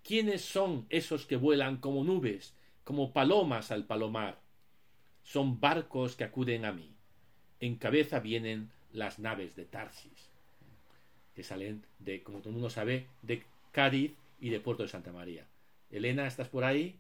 ¿Quiénes 0.02 0.42
son 0.42 0.86
esos 0.90 1.24
que 1.24 1.36
vuelan 1.36 1.78
como 1.78 2.04
nubes, 2.04 2.54
como 2.84 3.12
palomas 3.12 3.70
al 3.70 3.86
palomar? 3.86 4.38
Son 5.22 5.60
barcos 5.60 6.16
que 6.16 6.24
acuden 6.24 6.64
a 6.66 6.72
mí. 6.72 6.94
En 7.60 7.76
cabeza 7.76 8.20
vienen 8.20 8.70
las 8.92 9.18
naves 9.18 9.56
de 9.56 9.64
Tarsis, 9.64 10.30
que 11.34 11.42
salen 11.42 11.86
de, 11.98 12.22
como 12.22 12.38
todo 12.40 12.50
el 12.50 12.54
mundo 12.54 12.68
sabe, 12.68 13.06
de 13.22 13.44
Cádiz 13.72 14.12
y 14.40 14.50
de 14.50 14.60
Puerto 14.60 14.82
de 14.82 14.90
Santa 14.90 15.12
María. 15.12 15.46
Elena, 15.90 16.26
¿estás 16.26 16.48
por 16.48 16.64
ahí? 16.64 16.98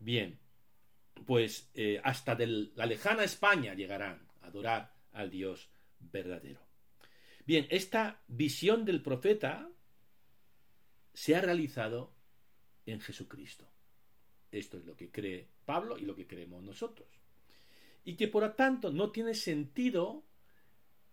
Bien, 0.00 0.36
pues 1.26 1.70
eh, 1.74 2.00
hasta 2.02 2.34
de 2.34 2.46
la 2.74 2.86
lejana 2.86 3.24
España 3.24 3.74
llegarán 3.74 4.26
a 4.42 4.46
adorar 4.46 4.94
al 5.12 5.30
Dios 5.30 5.68
verdadero. 6.00 6.60
Bien, 7.46 7.66
esta 7.70 8.22
visión 8.28 8.84
del 8.84 9.02
profeta 9.02 9.70
se 11.14 11.34
ha 11.34 11.40
realizado 11.40 12.12
en 12.86 13.00
Jesucristo. 13.00 13.66
Esto 14.50 14.78
es 14.78 14.84
lo 14.84 14.96
que 14.96 15.10
cree 15.10 15.48
Pablo 15.64 15.98
y 15.98 16.02
lo 16.02 16.14
que 16.14 16.26
creemos 16.26 16.62
nosotros. 16.62 17.08
Y 18.04 18.16
que 18.16 18.28
por 18.28 18.42
lo 18.42 18.52
tanto 18.52 18.90
no 18.90 19.10
tiene 19.10 19.34
sentido 19.34 20.24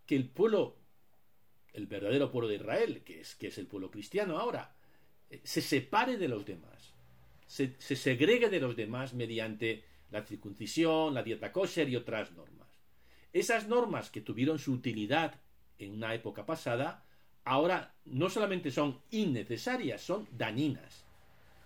que 0.05 0.15
el 0.15 0.29
pueblo, 0.29 0.77
el 1.73 1.87
verdadero 1.87 2.31
pueblo 2.31 2.47
de 2.47 2.55
Israel, 2.55 3.03
que 3.03 3.21
es, 3.21 3.35
que 3.35 3.47
es 3.47 3.57
el 3.57 3.67
pueblo 3.67 3.91
cristiano 3.91 4.37
ahora, 4.37 4.75
se 5.43 5.61
separe 5.61 6.17
de 6.17 6.27
los 6.27 6.45
demás, 6.45 6.93
se, 7.47 7.75
segregue 7.79 8.49
de 8.49 8.59
los 8.59 8.75
demás 8.75 9.13
mediante 9.13 9.83
la 10.15 10.25
circuncisión, 10.25 11.13
la 11.13 11.23
dieta 11.23 11.51
kosher 11.51 11.89
y 11.89 11.95
otras 11.95 12.31
normas. 12.31 12.69
Esas 13.33 13.67
normas 13.67 14.09
que 14.09 14.21
tuvieron 14.21 14.59
su 14.59 14.71
utilidad 14.71 15.41
en 15.77 15.91
una 15.91 16.13
época 16.13 16.45
pasada, 16.45 17.05
ahora 17.43 17.93
no 18.05 18.29
solamente 18.29 18.71
son 18.71 19.01
innecesarias, 19.11 20.01
son 20.01 20.27
dañinas. 20.31 21.05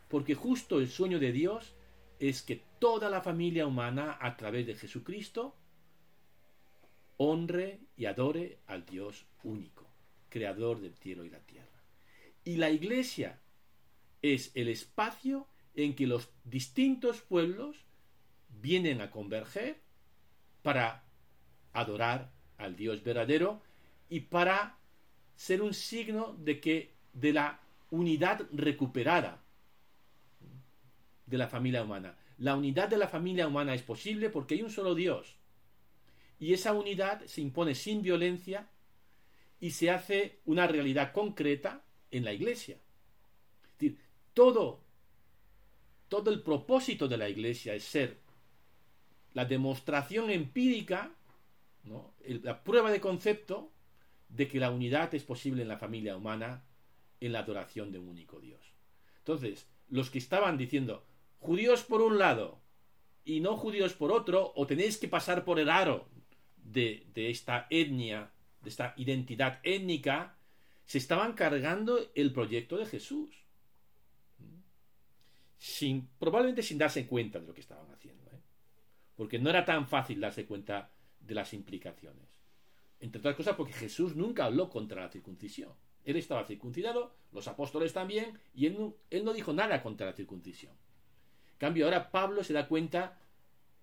Porque 0.07 0.33
justo 0.33 0.79
el 0.79 0.89
sueño 0.89 1.19
de 1.19 1.31
Dios 1.31 1.75
es 2.17 2.41
que 2.41 2.63
toda 2.79 3.09
la 3.09 3.21
familia 3.21 3.67
humana, 3.67 4.17
a 4.19 4.35
través 4.35 4.65
de 4.65 4.73
Jesucristo, 4.73 5.55
honre 7.17 7.81
y 7.95 8.05
adore 8.05 8.57
al 8.65 8.83
Dios 8.83 9.27
único, 9.43 9.87
creador 10.29 10.81
del 10.81 10.95
cielo 10.95 11.23
y 11.23 11.29
la 11.29 11.39
tierra. 11.39 11.83
Y 12.43 12.57
la 12.57 12.71
iglesia 12.71 13.39
es 14.23 14.51
el 14.55 14.69
espacio 14.69 15.47
en 15.75 15.95
que 15.95 16.07
los 16.07 16.31
distintos 16.43 17.21
pueblos 17.21 17.85
vienen 18.49 19.01
a 19.01 19.11
converger 19.11 19.77
para 20.61 21.03
adorar 21.73 22.31
al 22.57 22.75
Dios 22.75 23.03
verdadero 23.03 23.61
y 24.09 24.21
para 24.21 24.77
ser 25.35 25.61
un 25.61 25.73
signo 25.73 26.35
de 26.39 26.59
que 26.59 26.93
de 27.13 27.33
la 27.33 27.59
unidad 27.91 28.47
recuperada 28.51 29.41
de 31.25 31.37
la 31.37 31.47
familia 31.47 31.83
humana. 31.83 32.17
La 32.37 32.55
unidad 32.55 32.89
de 32.89 32.97
la 32.97 33.07
familia 33.07 33.47
humana 33.47 33.73
es 33.73 33.83
posible 33.83 34.29
porque 34.29 34.55
hay 34.55 34.61
un 34.61 34.71
solo 34.71 34.95
Dios. 34.95 35.35
Y 36.39 36.53
esa 36.53 36.73
unidad 36.73 37.23
se 37.25 37.41
impone 37.41 37.75
sin 37.75 38.01
violencia 38.01 38.67
y 39.59 39.71
se 39.71 39.91
hace 39.91 40.39
una 40.45 40.67
realidad 40.67 41.11
concreta 41.11 41.83
en 42.11 42.23
la 42.23 42.33
iglesia 42.33 42.77
todo, 44.39 44.79
todo 46.07 46.31
el 46.31 46.41
propósito 46.41 47.09
de 47.09 47.17
la 47.17 47.27
iglesia 47.27 47.73
es 47.73 47.83
ser 47.83 48.19
la 49.33 49.45
demostración 49.45 50.29
empírica 50.29 51.11
la 52.43 52.63
prueba 52.63 52.91
de 52.91 53.01
concepto 53.01 53.71
de 54.29 54.47
que 54.47 54.59
la 54.59 54.71
unidad 54.71 55.13
es 55.15 55.23
posible 55.23 55.63
en 55.63 55.67
la 55.67 55.77
familia 55.77 56.15
humana 56.15 56.63
en 57.19 57.33
la 57.33 57.39
adoración 57.39 57.91
de 57.91 57.99
un 57.99 58.09
único 58.09 58.39
Dios. 58.39 58.61
Entonces, 59.19 59.67
los 59.89 60.09
que 60.09 60.19
estaban 60.19 60.57
diciendo, 60.57 61.03
judíos 61.39 61.83
por 61.83 62.01
un 62.01 62.19
lado 62.19 62.59
y 63.25 63.39
no 63.39 63.57
judíos 63.57 63.93
por 63.93 64.11
otro, 64.11 64.53
o 64.55 64.65
tenéis 64.65 64.97
que 64.97 65.07
pasar 65.07 65.43
por 65.43 65.59
el 65.59 65.69
aro 65.69 66.07
de, 66.57 67.07
esta 67.15 67.67
etnia, 67.69 68.31
de 68.61 68.69
esta 68.69 68.93
identidad 68.97 69.59
étnica, 69.63 70.37
se 70.85 70.97
estaban 70.97 71.33
cargando 71.33 71.99
el 72.15 72.31
proyecto 72.31 72.77
de 72.77 72.85
Jesús. 72.85 73.29
Sin, 75.57 76.07
probablemente 76.19 76.63
sin 76.63 76.77
darse 76.77 77.05
cuenta 77.05 77.39
de 77.39 77.47
lo 77.47 77.53
que 77.53 77.61
estaban 77.61 77.91
haciendo. 77.91 78.28
Porque 79.19 79.37
no 79.37 79.49
era 79.49 79.65
tan 79.65 79.85
fácil 79.85 80.21
darse 80.21 80.45
cuenta 80.45 80.91
de 81.19 81.35
las 81.35 81.53
implicaciones. 81.53 82.23
Entre 83.01 83.19
otras 83.19 83.35
cosas 83.35 83.57
porque 83.57 83.73
Jesús 83.73 84.15
nunca 84.15 84.45
habló 84.45 84.69
contra 84.69 85.01
la 85.01 85.09
circuncisión. 85.09 85.73
Él 86.05 86.15
estaba 86.15 86.45
circuncidado, 86.45 87.13
los 87.33 87.49
apóstoles 87.49 87.91
también, 87.91 88.39
y 88.53 88.67
él 88.67 88.77
no, 88.79 88.95
él 89.09 89.25
no 89.25 89.33
dijo 89.33 89.51
nada 89.51 89.83
contra 89.83 90.05
la 90.05 90.13
circuncisión. 90.13 90.71
En 90.71 91.57
cambio, 91.57 91.83
ahora 91.83 92.11
Pablo 92.11 92.45
se 92.45 92.53
da 92.53 92.69
cuenta, 92.69 93.19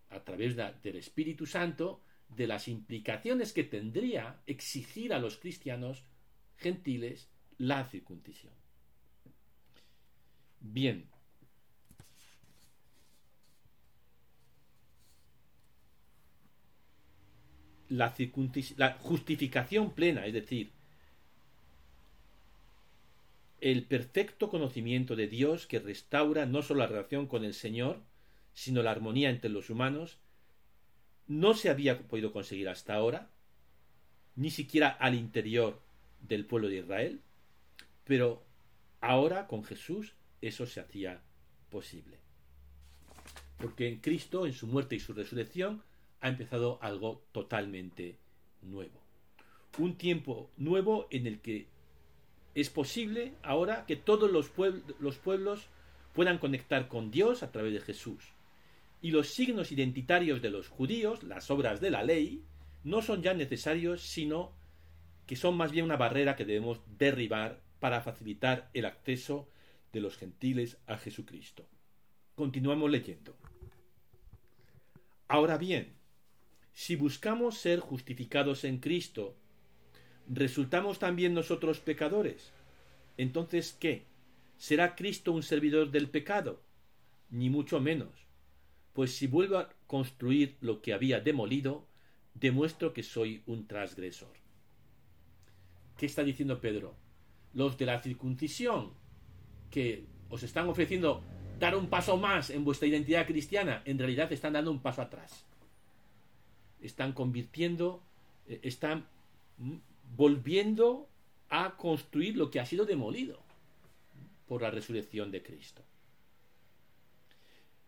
a 0.08 0.24
través 0.24 0.56
del 0.56 0.96
Espíritu 0.96 1.44
Santo, 1.44 2.00
de 2.30 2.46
las 2.46 2.66
implicaciones 2.66 3.52
que 3.52 3.64
tendría 3.64 4.40
exigir 4.46 5.12
a 5.12 5.18
los 5.18 5.36
cristianos 5.36 6.06
gentiles 6.56 7.28
la 7.58 7.84
circuncisión. 7.84 8.54
Bien. 10.60 11.10
La, 17.88 18.12
justificación 19.00 19.92
plena, 19.92 20.26
es 20.26 20.32
decir, 20.32 20.72
el 23.60 23.84
perfecto 23.84 24.50
conocimiento 24.50 25.16
de 25.16 25.28
Dios 25.28 25.66
que 25.66 25.78
restaura 25.78 26.46
no 26.46 26.62
solo 26.62 26.80
la 26.80 26.86
relación 26.86 27.26
con 27.26 27.44
el 27.44 27.54
Señor, 27.54 28.02
sino 28.54 28.82
la 28.82 28.90
armonía 28.90 29.30
entre 29.30 29.50
los 29.50 29.70
humanos, 29.70 30.18
no 31.26 31.54
se 31.54 31.70
había 31.70 31.98
podido 32.06 32.32
conseguir 32.32 32.68
hasta 32.68 32.94
ahora, 32.94 33.30
ni 34.34 34.50
siquiera 34.50 34.88
al 34.88 35.14
interior 35.14 35.80
del 36.20 36.44
pueblo 36.44 36.68
de 36.68 36.78
Israel, 36.78 37.20
pero 38.04 38.44
ahora 39.00 39.46
con 39.46 39.64
Jesús 39.64 40.14
eso 40.40 40.66
se 40.66 40.80
hacía 40.80 41.22
posible. 41.70 42.18
Porque 43.58 43.88
en 43.88 44.00
Cristo, 44.00 44.46
en 44.46 44.52
su 44.52 44.66
muerte 44.66 44.96
y 44.96 45.00
su 45.00 45.12
resurrección, 45.12 45.82
ha 46.20 46.28
empezado 46.28 46.78
algo 46.82 47.22
totalmente 47.32 48.16
nuevo. 48.62 49.00
Un 49.78 49.96
tiempo 49.96 50.50
nuevo 50.56 51.06
en 51.10 51.26
el 51.26 51.40
que 51.40 51.66
es 52.54 52.70
posible 52.70 53.34
ahora 53.42 53.84
que 53.86 53.96
todos 53.96 54.30
los, 54.30 54.50
los 54.98 55.18
pueblos 55.18 55.68
puedan 56.14 56.38
conectar 56.38 56.88
con 56.88 57.10
Dios 57.10 57.42
a 57.42 57.52
través 57.52 57.74
de 57.74 57.80
Jesús. 57.80 58.32
Y 59.02 59.10
los 59.10 59.28
signos 59.28 59.72
identitarios 59.72 60.40
de 60.40 60.50
los 60.50 60.68
judíos, 60.68 61.22
las 61.22 61.50
obras 61.50 61.80
de 61.80 61.90
la 61.90 62.02
ley, 62.02 62.42
no 62.82 63.02
son 63.02 63.22
ya 63.22 63.34
necesarios, 63.34 64.00
sino 64.00 64.52
que 65.26 65.36
son 65.36 65.56
más 65.56 65.72
bien 65.72 65.84
una 65.84 65.96
barrera 65.96 66.36
que 66.36 66.46
debemos 66.46 66.80
derribar 66.98 67.60
para 67.80 68.00
facilitar 68.00 68.70
el 68.72 68.86
acceso 68.86 69.48
de 69.92 70.00
los 70.00 70.16
gentiles 70.16 70.78
a 70.86 70.96
Jesucristo. 70.96 71.66
Continuamos 72.34 72.90
leyendo. 72.90 73.36
Ahora 75.28 75.58
bien, 75.58 75.95
si 76.76 76.94
buscamos 76.94 77.56
ser 77.56 77.80
justificados 77.80 78.62
en 78.64 78.76
Cristo 78.76 79.34
¿resultamos 80.28 80.98
también 80.98 81.32
nosotros 81.32 81.80
pecadores? 81.80 82.52
Entonces, 83.16 83.74
¿qué? 83.80 84.04
¿Será 84.58 84.94
Cristo 84.94 85.32
un 85.32 85.42
servidor 85.42 85.90
del 85.90 86.10
pecado? 86.10 86.60
Ni 87.30 87.48
mucho 87.48 87.80
menos. 87.80 88.10
Pues 88.92 89.16
si 89.16 89.26
vuelvo 89.26 89.56
a 89.56 89.70
construir 89.86 90.58
lo 90.60 90.82
que 90.82 90.92
había 90.92 91.18
demolido, 91.18 91.88
demuestro 92.34 92.92
que 92.92 93.02
soy 93.02 93.42
un 93.46 93.66
transgresor. 93.66 94.34
¿Qué 95.96 96.04
está 96.04 96.22
diciendo 96.24 96.60
Pedro? 96.60 96.94
Los 97.54 97.78
de 97.78 97.86
la 97.86 98.02
circuncisión, 98.02 98.92
que 99.70 100.04
os 100.28 100.42
están 100.42 100.68
ofreciendo 100.68 101.24
dar 101.58 101.74
un 101.74 101.88
paso 101.88 102.18
más 102.18 102.50
en 102.50 102.64
vuestra 102.64 102.86
identidad 102.86 103.26
cristiana, 103.26 103.80
en 103.86 103.98
realidad 103.98 104.30
están 104.30 104.52
dando 104.52 104.70
un 104.70 104.82
paso 104.82 105.00
atrás. 105.00 105.46
Están 106.80 107.12
convirtiendo, 107.12 108.02
eh, 108.46 108.60
están 108.62 109.06
volviendo 110.16 111.08
a 111.48 111.76
construir 111.76 112.36
lo 112.36 112.50
que 112.50 112.60
ha 112.60 112.66
sido 112.66 112.84
demolido 112.84 113.42
por 114.46 114.62
la 114.62 114.70
resurrección 114.70 115.30
de 115.30 115.42
Cristo. 115.42 115.82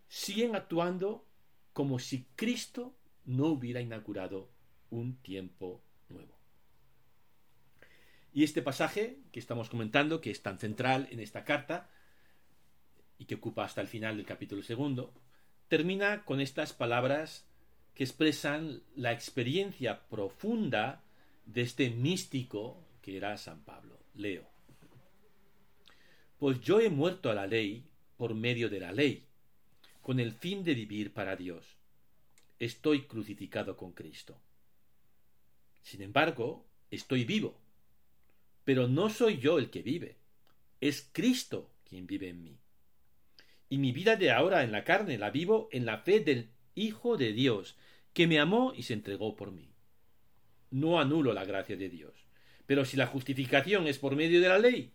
Siguen 0.09 0.57
actuando 0.57 1.25
como 1.73 1.99
si 1.99 2.27
Cristo 2.35 2.95
no 3.25 3.47
hubiera 3.47 3.81
inaugurado 3.81 4.49
un 4.91 5.17
tiempo 5.17 5.83
nuevo. 6.09 6.35
Y 8.33 8.45
este 8.45 8.63
pasaje 8.63 9.19
que 9.33 9.41
estamos 9.41 9.69
comentando, 9.69 10.21
que 10.21 10.31
es 10.31 10.43
tan 10.43 10.59
central 10.59 11.09
en 11.11 11.21
esta 11.21 11.45
carta 11.45 11.91
y 13.19 13.25
que 13.25 13.35
ocupa 13.35 13.65
hasta 13.65 13.81
el 13.81 13.89
final 13.89 14.17
del 14.17 14.27
capítulo 14.27 14.63
segundo, 14.63 15.13
termina 15.69 16.25
con 16.25 16.41
estas 16.41 16.73
palabras 16.73 17.48
que 17.99 18.05
expresan 18.05 18.81
la 18.95 19.11
experiencia 19.11 20.09
profunda 20.09 21.03
de 21.47 21.63
este 21.63 21.91
místico 21.91 22.81
que 23.03 23.17
era 23.17 23.37
San 23.37 23.65
Pablo. 23.65 23.99
Leo. 24.15 24.49
Pues 26.39 26.61
yo 26.61 26.79
he 26.79 26.91
muerto 26.91 27.29
a 27.29 27.35
la 27.35 27.49
ley 27.49 27.89
por 28.17 28.37
medio 28.37 28.69
de 28.69 28.79
la 28.79 28.93
ley, 28.93 29.27
con 30.01 30.21
el 30.21 30.31
fin 30.31 30.63
de 30.63 30.75
vivir 30.75 31.13
para 31.13 31.35
Dios. 31.35 31.67
Estoy 32.61 33.03
crucificado 33.03 33.77
con 33.77 33.91
Cristo. 33.91 34.41
Sin 35.83 36.01
embargo, 36.01 36.65
estoy 36.93 37.25
vivo. 37.25 37.59
Pero 38.63 38.87
no 38.87 39.11
soy 39.11 39.39
yo 39.39 39.59
el 39.59 39.71
que 39.71 39.83
vive, 39.83 40.19
es 40.81 41.11
Cristo 41.11 41.69
quien 41.83 42.07
vive 42.07 42.29
en 42.29 42.45
mí. 42.45 42.59
Y 43.69 43.79
mi 43.79 43.91
vida 43.91 44.15
de 44.15 44.31
ahora 44.31 44.63
en 44.63 44.71
la 44.71 44.85
carne 44.85 45.19
la 45.19 45.31
vivo 45.31 45.69
en 45.73 45.85
la 45.85 45.99
fe 45.99 46.21
del 46.21 46.51
Hijo 46.79 47.17
de 47.17 47.33
Dios, 47.33 47.77
que 48.13 48.27
me 48.27 48.39
amó 48.39 48.73
y 48.77 48.83
se 48.85 48.95
entregó 48.95 49.37
por 49.37 49.53
mí 49.53 49.69
no 50.71 51.01
anulo 51.01 51.33
la 51.33 51.45
gracia 51.45 51.77
de 51.77 51.89
Dios. 51.89 52.13
Pero 52.67 52.85
si 52.85 52.97
la 52.97 53.07
justificación 53.07 53.87
es 53.87 53.99
por 53.99 54.17
medio 54.17 54.41
de 54.41 54.49
la 54.49 54.59
ley, 54.59 54.93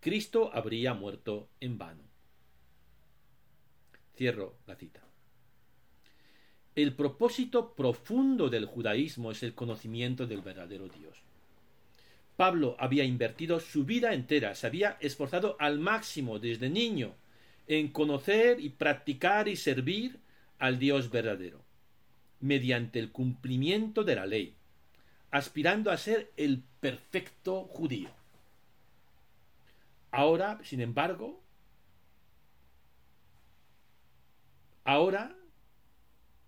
Cristo 0.00 0.50
habría 0.52 0.94
muerto 0.94 1.48
en 1.60 1.76
vano. 1.78 2.04
Cierro 4.16 4.56
la 4.66 4.76
cita. 4.76 5.02
El 6.74 6.94
propósito 6.94 7.74
profundo 7.74 8.48
del 8.48 8.64
judaísmo 8.64 9.30
es 9.32 9.42
el 9.42 9.54
conocimiento 9.54 10.26
del 10.26 10.40
verdadero 10.40 10.88
Dios. 10.88 11.18
Pablo 12.36 12.76
había 12.78 13.04
invertido 13.04 13.60
su 13.60 13.84
vida 13.84 14.14
entera, 14.14 14.54
se 14.54 14.66
había 14.66 14.96
esforzado 15.00 15.56
al 15.58 15.78
máximo 15.78 16.38
desde 16.38 16.70
niño 16.70 17.14
en 17.66 17.88
conocer 17.88 18.60
y 18.60 18.70
practicar 18.70 19.46
y 19.48 19.56
servir 19.56 20.18
al 20.60 20.78
Dios 20.78 21.10
verdadero, 21.10 21.64
mediante 22.38 23.00
el 23.00 23.10
cumplimiento 23.10 24.04
de 24.04 24.14
la 24.14 24.26
ley, 24.26 24.56
aspirando 25.32 25.90
a 25.90 25.96
ser 25.96 26.30
el 26.36 26.62
perfecto 26.80 27.64
judío. 27.64 28.10
Ahora, 30.12 30.60
sin 30.62 30.80
embargo, 30.80 31.40
ahora 34.84 35.36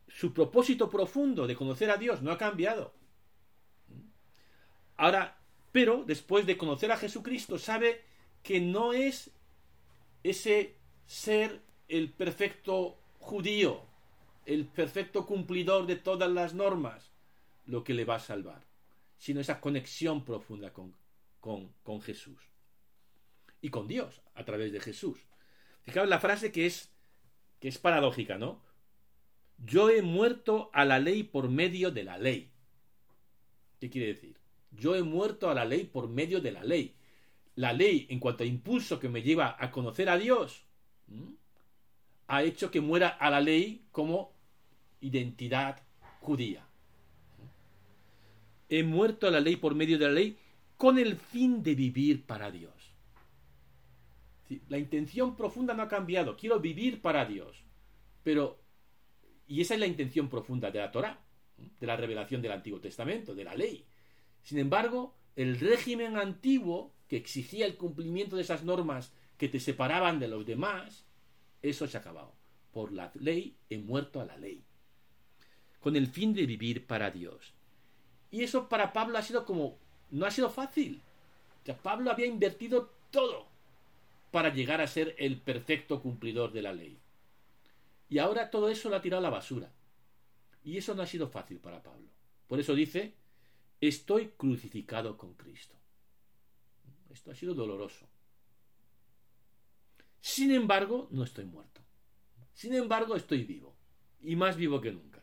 su 0.08 0.34
propósito 0.34 0.90
profundo 0.90 1.46
de 1.46 1.56
conocer 1.56 1.90
a 1.90 1.96
Dios 1.96 2.22
no 2.22 2.30
ha 2.30 2.38
cambiado. 2.38 2.92
Ahora, 4.96 5.38
pero 5.72 6.04
después 6.04 6.44
de 6.44 6.58
conocer 6.58 6.92
a 6.92 6.98
Jesucristo, 6.98 7.58
sabe 7.58 8.04
que 8.42 8.60
no 8.60 8.92
es 8.92 9.30
ese 10.22 10.76
ser 11.06 11.62
el 11.88 12.10
perfecto 12.10 12.98
judío, 13.18 13.91
el 14.46 14.66
perfecto 14.66 15.26
cumplidor 15.26 15.86
de 15.86 15.96
todas 15.96 16.30
las 16.30 16.54
normas, 16.54 17.12
lo 17.66 17.84
que 17.84 17.94
le 17.94 18.04
va 18.04 18.16
a 18.16 18.20
salvar 18.20 18.72
sino 19.22 19.40
esa 19.40 19.60
conexión 19.60 20.24
profunda 20.24 20.72
con, 20.72 20.96
con, 21.38 22.02
Jesús. 22.02 22.40
Y 23.60 23.68
con 23.68 23.86
Dios, 23.86 24.20
a 24.34 24.44
través 24.44 24.72
de 24.72 24.80
Jesús. 24.80 25.20
Fijaos 25.82 26.08
la 26.08 26.18
frase 26.18 26.50
que 26.50 26.66
es, 26.66 26.90
que 27.60 27.68
es 27.68 27.78
paradójica, 27.78 28.36
¿no? 28.36 28.60
Yo 29.64 29.90
he 29.90 30.02
muerto 30.02 30.70
a 30.72 30.84
la 30.84 30.98
ley 30.98 31.22
por 31.22 31.48
medio 31.48 31.92
de 31.92 32.02
la 32.02 32.18
ley. 32.18 32.50
¿Qué 33.78 33.90
quiere 33.90 34.08
decir? 34.08 34.38
Yo 34.72 34.96
he 34.96 35.04
muerto 35.04 35.48
a 35.48 35.54
la 35.54 35.66
ley 35.66 35.84
por 35.84 36.08
medio 36.08 36.40
de 36.40 36.50
la 36.50 36.64
ley. 36.64 36.96
La 37.54 37.72
ley, 37.72 38.08
en 38.10 38.18
cuanto 38.18 38.42
a 38.42 38.46
impulso 38.46 38.98
que 38.98 39.08
me 39.08 39.22
lleva 39.22 39.56
a 39.56 39.70
conocer 39.70 40.08
a 40.08 40.18
Dios, 40.18 40.64
ha 42.26 42.42
hecho 42.42 42.72
que 42.72 42.80
muera 42.80 43.06
a 43.06 43.30
la 43.30 43.40
ley 43.40 43.86
como 43.92 44.31
identidad 45.02 45.82
judía. 46.20 46.66
he 48.68 48.82
muerto 48.82 49.26
a 49.26 49.30
la 49.30 49.40
ley 49.40 49.56
por 49.56 49.74
medio 49.74 49.98
de 49.98 50.06
la 50.06 50.12
ley 50.12 50.38
con 50.78 50.98
el 50.98 51.16
fin 51.16 51.62
de 51.62 51.74
vivir 51.74 52.24
para 52.24 52.50
Dios. 52.50 52.72
La 54.68 54.78
intención 54.78 55.36
profunda 55.36 55.74
no 55.74 55.82
ha 55.82 55.88
cambiado. 55.88 56.36
Quiero 56.36 56.58
vivir 56.58 57.02
para 57.02 57.26
Dios. 57.26 57.64
Pero, 58.22 58.58
y 59.46 59.60
esa 59.60 59.74
es 59.74 59.80
la 59.80 59.86
intención 59.86 60.28
profunda 60.28 60.70
de 60.70 60.78
la 60.78 60.90
Torah, 60.90 61.20
de 61.80 61.86
la 61.86 61.96
revelación 61.96 62.40
del 62.40 62.52
Antiguo 62.52 62.80
Testamento, 62.80 63.34
de 63.34 63.44
la 63.44 63.54
ley. 63.54 63.84
Sin 64.42 64.58
embargo, 64.58 65.14
el 65.36 65.60
régimen 65.60 66.16
antiguo, 66.16 66.92
que 67.08 67.16
exigía 67.16 67.66
el 67.66 67.76
cumplimiento 67.76 68.36
de 68.36 68.42
esas 68.42 68.64
normas 68.64 69.12
que 69.36 69.48
te 69.48 69.60
separaban 69.60 70.18
de 70.18 70.28
los 70.28 70.46
demás, 70.46 71.06
eso 71.62 71.86
se 71.86 71.96
ha 71.96 72.00
acabado. 72.00 72.34
Por 72.72 72.92
la 72.92 73.12
ley 73.14 73.56
he 73.68 73.78
muerto 73.78 74.20
a 74.20 74.24
la 74.24 74.36
ley. 74.36 74.64
Con 75.82 75.96
el 75.96 76.06
fin 76.06 76.32
de 76.32 76.46
vivir 76.46 76.86
para 76.86 77.10
Dios. 77.10 77.52
Y 78.30 78.42
eso 78.42 78.68
para 78.68 78.94
Pablo 78.94 79.18
ha 79.18 79.22
sido 79.22 79.44
como, 79.44 79.76
no 80.10 80.24
ha 80.24 80.30
sido 80.30 80.48
fácil. 80.48 81.02
Pablo 81.82 82.10
había 82.10 82.26
invertido 82.26 82.90
todo 83.10 83.46
para 84.30 84.48
llegar 84.48 84.80
a 84.80 84.86
ser 84.86 85.14
el 85.18 85.38
perfecto 85.38 86.00
cumplidor 86.00 86.52
de 86.52 86.62
la 86.62 86.72
ley. 86.72 86.98
Y 88.08 88.18
ahora 88.18 88.50
todo 88.50 88.68
eso 88.68 88.88
lo 88.88 88.96
ha 88.96 89.02
tirado 89.02 89.20
a 89.20 89.22
la 89.22 89.30
basura. 89.30 89.70
Y 90.64 90.76
eso 90.76 90.94
no 90.94 91.02
ha 91.02 91.06
sido 91.06 91.28
fácil 91.28 91.58
para 91.58 91.82
Pablo. 91.82 92.08
Por 92.46 92.58
eso 92.58 92.74
dice, 92.74 93.14
estoy 93.80 94.28
crucificado 94.36 95.16
con 95.16 95.34
Cristo. 95.34 95.74
Esto 97.10 97.30
ha 97.30 97.34
sido 97.34 97.54
doloroso. 97.54 98.08
Sin 100.20 100.52
embargo, 100.52 101.08
no 101.10 101.24
estoy 101.24 101.44
muerto. 101.44 101.80
Sin 102.54 102.74
embargo, 102.74 103.16
estoy 103.16 103.44
vivo. 103.44 103.74
Y 104.20 104.36
más 104.36 104.56
vivo 104.56 104.80
que 104.80 104.92
nunca. 104.92 105.21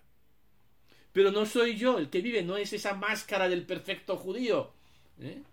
Pero 1.20 1.34
no 1.34 1.46
soy 1.46 1.76
yo 1.76 1.98
el 1.98 2.10
que 2.10 2.22
vive, 2.22 2.44
no 2.44 2.56
es 2.56 2.72
esa 2.72 2.94
máscara 2.94 3.50
del 3.50 3.66
perfecto 3.66 4.16
judío, 4.16 4.72
¿eh? 5.20 5.44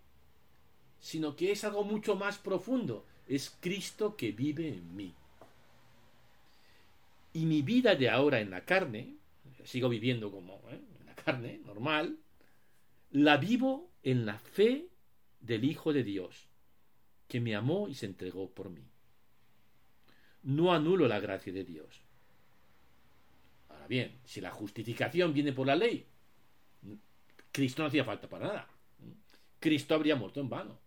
sino 1.01 1.35
que 1.35 1.51
es 1.51 1.65
algo 1.65 1.83
mucho 1.83 2.15
más 2.15 2.39
profundo. 2.39 3.05
Es 3.27 3.53
Cristo 3.59 4.15
que 4.17 4.31
vive 4.31 4.69
en 4.69 4.95
mí. 4.95 5.13
Y 7.33 7.47
mi 7.47 7.63
vida 7.63 7.97
de 7.97 8.09
ahora 8.09 8.39
en 8.39 8.53
la 8.53 8.65
carne, 8.65 9.17
sigo 9.65 9.89
viviendo 9.89 10.31
como 10.31 10.55
¿eh? 10.71 10.81
en 11.01 11.07
la 11.07 11.17
carne, 11.17 11.61
normal, 11.67 12.17
la 13.11 13.37
vivo 13.37 13.91
en 14.05 14.25
la 14.25 14.39
fe 14.39 14.87
del 15.41 15.65
Hijo 15.65 15.93
de 15.93 16.05
Dios, 16.05 16.47
que 17.27 17.41
me 17.41 17.57
amó 17.57 17.89
y 17.89 17.97
se 17.97 18.07
entregó 18.07 18.49
por 18.51 18.71
mí. 18.71 18.85
No 20.45 20.73
anulo 20.73 21.09
la 21.09 21.19
gracia 21.19 21.53
de 21.53 21.65
Dios 21.65 22.06
bien, 23.89 24.21
si 24.25 24.41
la 24.41 24.51
justificación 24.51 25.33
viene 25.33 25.53
por 25.53 25.67
la 25.67 25.77
ley, 25.77 26.07
Cristo 27.53 27.83
no 27.83 27.89
hacía 27.89 28.05
falta 28.05 28.29
para 28.29 28.47
nada. 28.47 28.69
Cristo 29.59 29.95
habría 29.95 30.17
muerto 30.17 30.41
en 30.41 30.49
vano. 30.49 30.79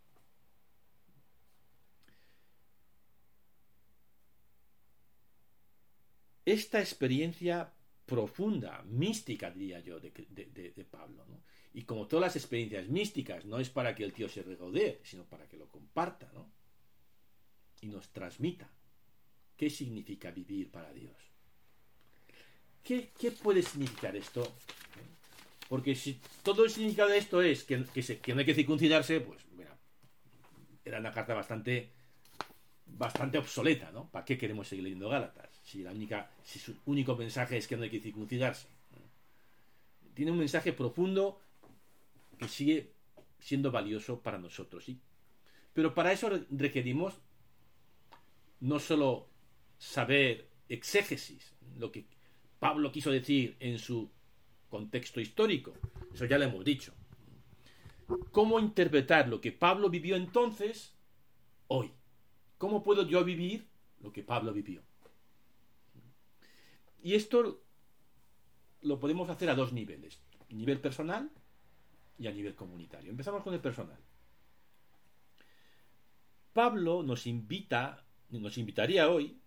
Esta 6.45 6.79
experiencia 6.79 7.71
profunda, 8.05 8.81
mística, 8.83 9.51
diría 9.51 9.79
yo, 9.81 9.99
de, 9.99 10.87
Pablo, 10.89 11.23
y 11.73 11.83
como 11.83 12.07
todas 12.07 12.21
las 12.21 12.35
experiencias 12.35 12.87
místicas, 12.87 13.45
no 13.45 13.59
es 13.59 13.69
para 13.69 13.93
que 13.93 14.03
el 14.03 14.13
tío 14.13 14.27
se 14.27 14.41
regodee, 14.41 14.99
sino 15.03 15.25
para 15.25 15.47
que 15.47 15.57
lo 15.57 15.67
comparta. 15.69 16.31
Y 17.81 17.87
nos 17.87 18.09
transmita 18.09 18.67
qué 19.55 19.69
significa 19.69 20.31
vivir 20.31 20.71
para 20.71 20.91
Dios. 20.91 21.28
¿Qué, 22.83 23.31
puede 23.43 23.61
significar 23.61 24.15
esto? 24.15 24.51
Porque 25.67 25.95
si 25.95 26.19
todo 26.43 26.65
el 26.65 26.71
significado 26.71 27.09
de 27.09 27.17
esto 27.19 27.41
es 27.41 27.63
que, 27.63 27.83
que, 28.21 28.33
no 28.33 28.39
hay 28.39 28.45
que 28.45 28.55
circuncidarse, 28.55 29.21
pues 29.21 29.45
mira, 29.55 29.77
era 30.83 30.99
una 30.99 31.11
carta 31.11 31.35
bastante 31.35 31.91
bastante 32.85 33.37
obsoleta, 33.37 33.91
¿no? 33.91 34.09
¿Para 34.09 34.25
qué 34.25 34.37
queremos 34.37 34.67
seguir 34.67 34.83
leyendo 34.83 35.09
Gálatas? 35.09 35.49
Si 35.63 35.83
la 35.83 35.91
única, 35.91 36.29
si 36.43 36.59
su 36.59 36.75
único 36.85 37.15
mensaje 37.15 37.57
es 37.57 37.67
que 37.67 37.77
no 37.77 37.83
hay 37.83 37.89
que 37.89 37.99
circuncidarse. 37.99 38.67
Tiene 40.13 40.31
un 40.31 40.39
mensaje 40.39 40.73
profundo 40.73 41.39
que 42.37 42.47
sigue 42.47 42.91
siendo 43.39 43.71
valioso 43.71 44.19
para 44.19 44.37
nosotros, 44.37 44.83
¿sí? 44.83 44.99
Pero 45.73 45.93
para 45.93 46.11
eso 46.11 46.29
requerimos 46.49 47.13
no 48.59 48.79
solo 48.79 49.29
saber 49.77 50.49
exégesis, 50.67 51.53
lo 51.77 51.91
que 51.91 52.05
Pablo 52.59 52.91
quiso 52.91 53.11
decir 53.11 53.55
en 53.59 53.79
su 53.79 54.09
contexto 54.69 55.19
histórico. 55.19 55.73
Eso 56.13 56.25
ya 56.25 56.37
lo 56.37 56.45
hemos 56.45 56.63
dicho. 56.63 56.93
¿Cómo 58.31 58.59
interpretar 58.59 59.27
lo 59.27 59.39
que 59.39 59.51
Pablo 59.51 59.89
vivió 59.89 60.15
entonces 60.15 60.93
hoy? 61.67 61.91
¿Cómo 62.57 62.83
puedo 62.83 63.07
yo 63.07 63.23
vivir 63.23 63.67
lo 64.01 64.11
que 64.11 64.23
Pablo 64.23 64.53
vivió? 64.53 64.81
Y 67.01 67.15
esto 67.15 67.63
lo 68.81 68.99
podemos 68.99 69.29
hacer 69.29 69.49
a 69.49 69.55
dos 69.55 69.71
niveles, 69.71 70.19
nivel 70.49 70.79
personal 70.79 71.31
y 72.17 72.27
a 72.27 72.31
nivel 72.31 72.55
comunitario. 72.55 73.11
Empezamos 73.11 73.43
con 73.43 73.53
el 73.53 73.61
personal. 73.61 73.99
Pablo 76.51 77.03
nos 77.03 77.27
invita, 77.27 78.05
nos 78.29 78.57
invitaría 78.57 79.09
hoy 79.09 79.39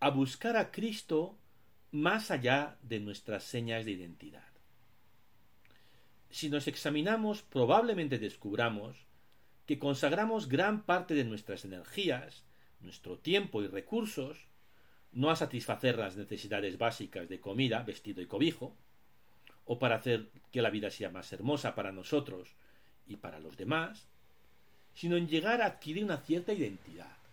a 0.00 0.10
buscar 0.10 0.56
a 0.56 0.70
Cristo 0.70 1.38
más 1.94 2.32
allá 2.32 2.76
de 2.82 2.98
nuestras 2.98 3.44
señas 3.44 3.84
de 3.84 3.92
identidad. 3.92 4.48
Si 6.28 6.50
nos 6.50 6.66
examinamos, 6.66 7.42
probablemente 7.42 8.18
descubramos 8.18 9.06
que 9.64 9.78
consagramos 9.78 10.48
gran 10.48 10.82
parte 10.82 11.14
de 11.14 11.22
nuestras 11.22 11.64
energías, 11.64 12.42
nuestro 12.80 13.16
tiempo 13.18 13.62
y 13.62 13.68
recursos, 13.68 14.48
no 15.12 15.30
a 15.30 15.36
satisfacer 15.36 15.96
las 15.96 16.16
necesidades 16.16 16.78
básicas 16.78 17.28
de 17.28 17.38
comida, 17.38 17.84
vestido 17.84 18.20
y 18.20 18.26
cobijo, 18.26 18.76
o 19.64 19.78
para 19.78 19.94
hacer 19.94 20.32
que 20.50 20.62
la 20.62 20.70
vida 20.70 20.90
sea 20.90 21.10
más 21.10 21.32
hermosa 21.32 21.76
para 21.76 21.92
nosotros 21.92 22.56
y 23.06 23.18
para 23.18 23.38
los 23.38 23.56
demás, 23.56 24.08
sino 24.94 25.16
en 25.16 25.28
llegar 25.28 25.62
a 25.62 25.66
adquirir 25.66 26.02
una 26.02 26.16
cierta 26.16 26.52
identidad. 26.52 27.23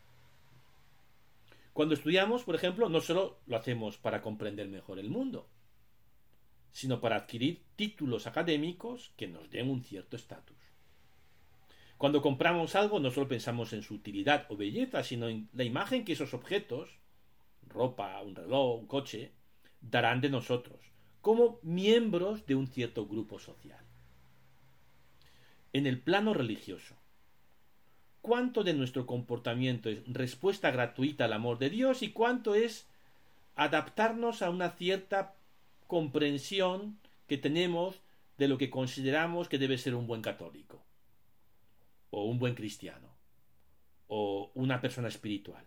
Cuando 1.74 1.96
estudiamos, 1.96 2.44
por 2.44 2.56
ejemplo, 2.56 2.90
no 2.90 3.00
solo 3.00 3.40
lo 3.48 3.56
hacemos 3.56 3.98
para 3.98 4.22
comprender 4.22 4.68
mejor 4.68 5.00
el 5.00 5.10
mundo, 5.10 5.48
sino 6.72 7.00
para 7.00 7.16
adquirir 7.16 7.64
títulos 7.76 8.28
académicos 8.28 9.14
que 9.16 9.28
nos 9.28 9.50
den 9.50 9.70
un 9.70 9.84
cierto 9.84 10.16
estatus. 10.16 10.58
Cuando 11.98 12.22
compramos 12.22 12.76
algo 12.76 13.00
no 13.00 13.12
solo 13.12 13.28
pensamos 13.28 13.74
en 13.74 13.84
su 13.84 13.94
utilidad 13.94 14.48
o 14.50 14.58
belleza, 14.58 15.04
sino 15.04 15.30
en 15.30 15.50
la 15.54 15.64
imagen 15.64 16.04
que 16.04 16.14
esos 16.14 16.34
objetos, 16.34 16.90
ropa, 17.68 18.20
un 18.22 18.36
reloj, 18.36 18.80
un 18.80 18.88
coche, 18.88 19.32
darán 19.82 20.20
de 20.20 20.30
nosotros, 20.30 20.80
como 21.22 21.60
miembros 21.62 22.46
de 22.48 22.56
un 22.56 22.68
cierto 22.68 23.06
grupo 23.06 23.40
social. 23.40 23.86
En 25.74 25.86
el 25.86 26.02
plano 26.02 26.34
religioso, 26.34 26.96
cuánto 28.22 28.64
de 28.64 28.74
nuestro 28.74 29.06
comportamiento 29.06 29.90
es 29.90 30.00
respuesta 30.08 30.72
gratuita 30.72 31.26
al 31.26 31.34
amor 31.34 31.58
de 31.58 31.70
Dios 31.70 32.02
y 32.04 32.12
cuánto 32.12 32.56
es 32.56 32.88
adaptarnos 33.56 34.42
a 34.42 34.50
una 34.50 34.72
cierta 34.72 35.36
comprensión 35.88 36.98
que 37.28 37.38
tenemos 37.38 38.02
de 38.38 38.48
lo 38.48 38.58
que 38.58 38.70
consideramos 38.70 39.50
que 39.50 39.58
debe 39.58 39.78
ser 39.78 39.96
un 39.96 40.08
buen 40.08 40.22
católico 40.22 40.82
o 42.10 42.26
un 42.26 42.40
buen 42.40 42.56
cristiano 42.56 43.10
o 44.08 44.52
una 44.56 44.82
persona 44.82 45.08
espiritual. 45.08 45.64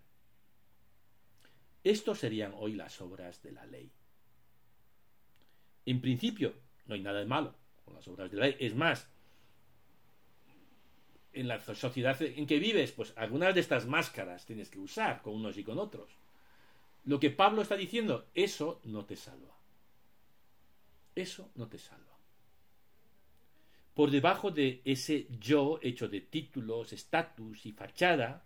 Estos 1.82 2.18
serían 2.18 2.52
hoy 2.56 2.74
las 2.74 3.00
obras 3.00 3.42
de 3.42 3.52
la 3.52 3.66
ley. 3.66 3.90
En 5.86 6.00
principio, 6.00 6.54
no 6.86 6.94
hay 6.94 7.02
nada 7.02 7.20
de 7.20 7.26
malo 7.26 7.54
con 7.84 7.94
las 7.94 8.08
obras 8.08 8.30
de 8.30 8.36
la 8.36 8.46
ley. 8.46 8.56
Es 8.58 8.74
más, 8.74 9.06
en 11.34 11.48
la 11.48 11.60
sociedad 11.60 12.20
en 12.20 12.46
que 12.46 12.58
vives, 12.58 12.92
pues 12.92 13.12
algunas 13.16 13.54
de 13.54 13.60
estas 13.60 13.86
máscaras 13.86 14.46
tienes 14.46 14.68
que 14.68 14.78
usar 14.78 15.22
con 15.22 15.34
unos 15.34 15.56
y 15.58 15.64
con 15.64 15.78
otros. 15.78 16.08
Lo 17.04 17.20
que 17.20 17.30
Pablo 17.30 17.62
está 17.62 17.76
diciendo, 17.76 18.26
eso 18.34 18.80
no 18.84 19.04
te 19.04 19.16
salva. 19.16 19.54
Eso 21.14 21.50
no 21.54 21.68
te 21.68 21.78
salva. 21.78 22.04
Por 23.94 24.10
debajo 24.10 24.50
de 24.50 24.80
ese 24.84 25.28
yo 25.38 25.78
hecho 25.82 26.08
de 26.08 26.20
títulos, 26.20 26.92
estatus 26.92 27.66
y 27.66 27.72
fachada, 27.72 28.42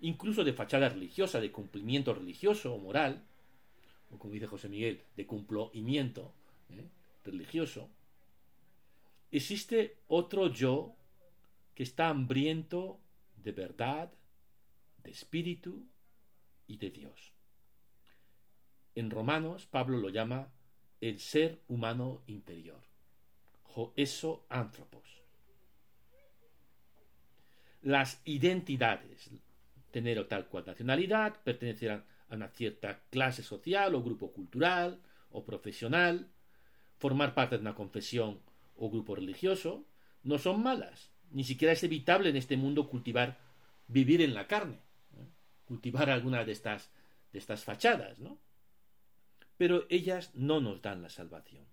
incluso 0.00 0.44
de 0.44 0.52
fachada 0.52 0.88
religiosa, 0.88 1.40
de 1.40 1.50
cumplimiento 1.50 2.14
religioso 2.14 2.72
o 2.72 2.78
moral, 2.78 3.22
o 4.12 4.18
como 4.18 4.34
dice 4.34 4.46
José 4.46 4.68
Miguel, 4.68 5.00
de 5.16 5.26
cumplimiento 5.26 6.32
¿eh? 6.70 6.84
religioso, 7.24 7.88
existe 9.32 9.96
otro 10.06 10.48
yo 10.48 10.94
que 11.74 11.82
está 11.82 12.08
hambriento 12.08 13.00
de 13.36 13.52
verdad, 13.52 14.12
de 15.02 15.10
espíritu 15.10 15.86
y 16.66 16.78
de 16.78 16.90
Dios. 16.90 17.32
En 18.94 19.10
Romanos, 19.10 19.66
Pablo 19.66 19.98
lo 19.98 20.08
llama 20.08 20.52
el 21.00 21.18
ser 21.18 21.60
humano 21.68 22.22
interior, 22.26 22.80
eso 23.96 24.46
anthropos. 24.48 25.02
Las 27.82 28.22
identidades, 28.24 29.30
tener 29.90 30.18
o 30.18 30.26
tal 30.26 30.48
cual 30.48 30.64
nacionalidad, 30.66 31.42
pertenecer 31.42 31.90
a 31.90 32.04
una 32.30 32.48
cierta 32.48 33.00
clase 33.10 33.42
social 33.42 33.94
o 33.94 34.02
grupo 34.02 34.32
cultural 34.32 35.02
o 35.30 35.44
profesional, 35.44 36.30
formar 36.96 37.34
parte 37.34 37.56
de 37.56 37.62
una 37.62 37.74
confesión 37.74 38.40
o 38.76 38.90
grupo 38.90 39.14
religioso, 39.16 39.84
no 40.22 40.38
son 40.38 40.62
malas. 40.62 41.13
Ni 41.34 41.42
siquiera 41.42 41.72
es 41.72 41.82
evitable 41.82 42.28
en 42.28 42.36
este 42.36 42.56
mundo 42.56 42.88
cultivar, 42.88 43.36
vivir 43.88 44.22
en 44.22 44.34
la 44.34 44.46
carne, 44.46 44.78
cultivar 45.66 46.08
alguna 46.08 46.44
de 46.44 46.52
estas, 46.52 46.92
de 47.32 47.40
estas 47.40 47.64
fachadas, 47.64 48.20
¿no? 48.20 48.38
Pero 49.56 49.84
ellas 49.90 50.30
no 50.34 50.60
nos 50.60 50.80
dan 50.80 51.02
la 51.02 51.10
salvación. 51.10 51.64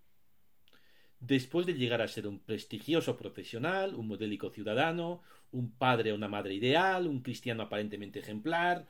Después 1.19 1.67
de 1.67 1.75
llegar 1.75 2.01
a 2.01 2.07
ser 2.07 2.25
un 2.25 2.39
prestigioso 2.39 3.15
profesional, 3.15 3.93
un 3.93 4.07
modélico 4.07 4.49
ciudadano, 4.49 5.21
un 5.51 5.69
padre 5.69 6.11
o 6.11 6.15
una 6.15 6.27
madre 6.27 6.55
ideal, 6.55 7.05
un 7.05 7.21
cristiano 7.21 7.61
aparentemente 7.61 8.17
ejemplar, 8.17 8.87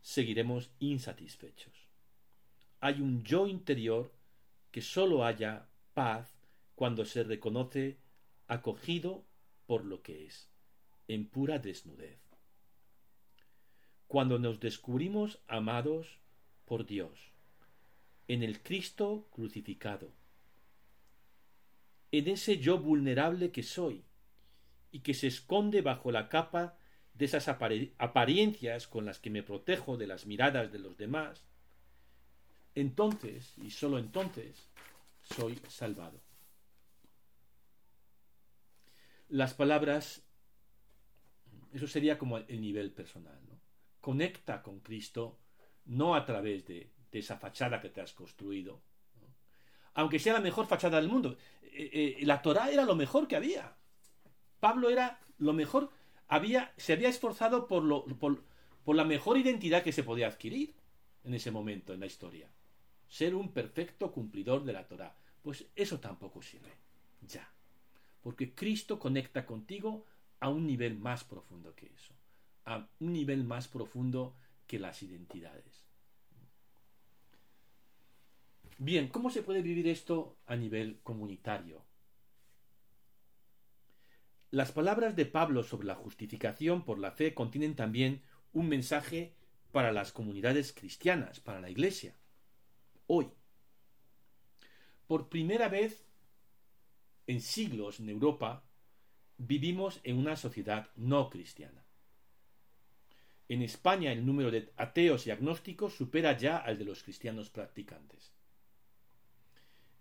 seguiremos 0.00 0.70
insatisfechos. 0.78 1.74
Hay 2.78 3.00
un 3.00 3.24
yo 3.24 3.48
interior 3.48 4.12
que 4.70 4.82
sólo 4.82 5.24
haya 5.24 5.66
paz 5.94 6.32
cuando 6.76 7.04
se 7.04 7.24
reconoce 7.24 7.98
acogido 8.46 9.24
por 9.66 9.84
lo 9.84 10.02
que 10.02 10.26
es, 10.26 10.48
en 11.08 11.26
pura 11.26 11.58
desnudez. 11.58 12.20
Cuando 14.06 14.38
nos 14.38 14.60
descubrimos 14.60 15.38
amados 15.48 16.18
por 16.64 16.86
Dios, 16.86 17.32
en 18.28 18.42
el 18.42 18.62
Cristo 18.62 19.26
crucificado, 19.30 20.12
en 22.10 22.28
ese 22.28 22.58
yo 22.58 22.78
vulnerable 22.78 23.50
que 23.50 23.62
soy 23.62 24.04
y 24.90 25.00
que 25.00 25.14
se 25.14 25.26
esconde 25.26 25.80
bajo 25.80 26.12
la 26.12 26.28
capa 26.28 26.76
de 27.14 27.24
esas 27.24 27.48
apariencias 27.48 28.86
con 28.86 29.06
las 29.06 29.18
que 29.18 29.30
me 29.30 29.42
protejo 29.42 29.96
de 29.96 30.06
las 30.06 30.26
miradas 30.26 30.72
de 30.72 30.78
los 30.78 30.96
demás, 30.96 31.44
entonces, 32.74 33.52
y 33.58 33.70
sólo 33.70 33.98
entonces, 33.98 34.70
soy 35.22 35.58
salvado. 35.68 36.20
Las 39.32 39.54
palabras, 39.54 40.22
eso 41.72 41.86
sería 41.86 42.18
como 42.18 42.36
el 42.36 42.60
nivel 42.60 42.92
personal, 42.92 43.40
¿no? 43.48 43.58
Conecta 43.98 44.62
con 44.62 44.80
Cristo 44.80 45.38
no 45.86 46.14
a 46.14 46.26
través 46.26 46.66
de, 46.66 46.92
esa 47.12 47.38
fachada 47.38 47.80
que 47.80 47.88
te 47.88 48.02
has 48.02 48.12
construido, 48.12 48.82
aunque 49.94 50.18
sea 50.18 50.34
la 50.34 50.40
mejor 50.40 50.66
fachada 50.66 51.00
del 51.00 51.08
mundo. 51.08 51.38
Eh, 51.62 52.18
eh, 52.20 52.26
la 52.26 52.42
Torá 52.42 52.70
era 52.70 52.84
lo 52.84 52.94
mejor 52.94 53.26
que 53.26 53.36
había. 53.36 53.74
Pablo 54.60 54.90
era 54.90 55.18
lo 55.38 55.54
mejor, 55.54 55.88
había, 56.28 56.74
se 56.76 56.92
había 56.92 57.08
esforzado 57.08 57.66
por, 57.66 57.84
lo, 57.84 58.04
por, 58.04 58.44
por 58.84 58.96
la 58.96 59.04
mejor 59.04 59.38
identidad 59.38 59.82
que 59.82 59.92
se 59.92 60.04
podía 60.04 60.26
adquirir 60.26 60.74
en 61.24 61.32
ese 61.32 61.50
momento 61.50 61.94
en 61.94 62.00
la 62.00 62.06
historia. 62.06 62.50
Ser 63.08 63.34
un 63.34 63.50
perfecto 63.50 64.12
cumplidor 64.12 64.62
de 64.62 64.74
la 64.74 64.86
Torá. 64.86 65.16
Pues 65.40 65.64
eso 65.74 66.00
tampoco 66.00 66.42
sirve. 66.42 66.72
Ya. 67.22 67.50
Porque 68.22 68.54
Cristo 68.54 68.98
conecta 68.98 69.44
contigo 69.44 70.06
a 70.40 70.48
un 70.48 70.66
nivel 70.66 70.98
más 70.98 71.24
profundo 71.24 71.74
que 71.74 71.86
eso. 71.86 72.14
A 72.64 72.88
un 73.00 73.12
nivel 73.12 73.44
más 73.44 73.68
profundo 73.68 74.34
que 74.66 74.78
las 74.78 75.02
identidades. 75.02 75.84
Bien, 78.78 79.08
¿cómo 79.08 79.30
se 79.30 79.42
puede 79.42 79.62
vivir 79.62 79.86
esto 79.86 80.38
a 80.46 80.56
nivel 80.56 81.00
comunitario? 81.02 81.84
Las 84.50 84.72
palabras 84.72 85.16
de 85.16 85.26
Pablo 85.26 85.62
sobre 85.62 85.86
la 85.86 85.94
justificación 85.94 86.84
por 86.84 86.98
la 86.98 87.12
fe 87.12 87.34
contienen 87.34 87.74
también 87.74 88.22
un 88.52 88.68
mensaje 88.68 89.34
para 89.72 89.92
las 89.92 90.12
comunidades 90.12 90.72
cristianas, 90.72 91.40
para 91.40 91.60
la 91.60 91.70
Iglesia. 91.70 92.14
Hoy, 93.06 93.30
por 95.06 95.28
primera 95.28 95.68
vez 95.68 96.04
en 97.26 97.40
siglos 97.40 98.00
en 98.00 98.08
Europa, 98.08 98.64
vivimos 99.38 100.00
en 100.04 100.18
una 100.18 100.36
sociedad 100.36 100.90
no 100.96 101.30
cristiana. 101.30 101.84
En 103.48 103.62
España 103.62 104.12
el 104.12 104.24
número 104.24 104.50
de 104.50 104.72
ateos 104.76 105.26
y 105.26 105.30
agnósticos 105.30 105.94
supera 105.94 106.36
ya 106.36 106.56
al 106.56 106.78
de 106.78 106.84
los 106.84 107.02
cristianos 107.02 107.50
practicantes 107.50 108.32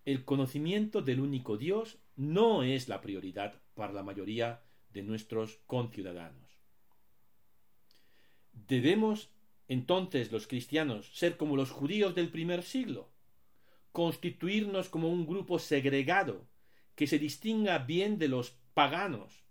el 0.06 0.26
conocimiento 0.26 1.02
del 1.02 1.20
único 1.20 1.58
Dios 1.58 2.00
no 2.16 2.64
es 2.64 2.90
la 2.90 3.02
prioridad 3.02 3.62
para 3.76 3.94
la 3.94 4.04
mayoría 4.04 4.64
de 4.92 5.04
nuestros 5.04 5.60
conciudadanos. 5.68 6.50
¿Debemos 8.52 9.30
entonces 9.68 10.32
los 10.32 10.48
cristianos 10.48 11.12
ser 11.14 11.38
como 11.38 11.56
los 11.56 11.72
judíos 11.72 12.16
del 12.16 12.30
primer 12.30 12.64
siglo? 12.64 13.10
¿Constituirnos 13.92 14.90
como 14.90 15.10
un 15.10 15.26
grupo 15.26 15.60
segregado 15.60 16.48
que 17.02 17.08
se 17.08 17.18
distinga 17.18 17.80
bien 17.80 18.20
de 18.20 18.28
los 18.28 18.52
paganos 18.76 19.44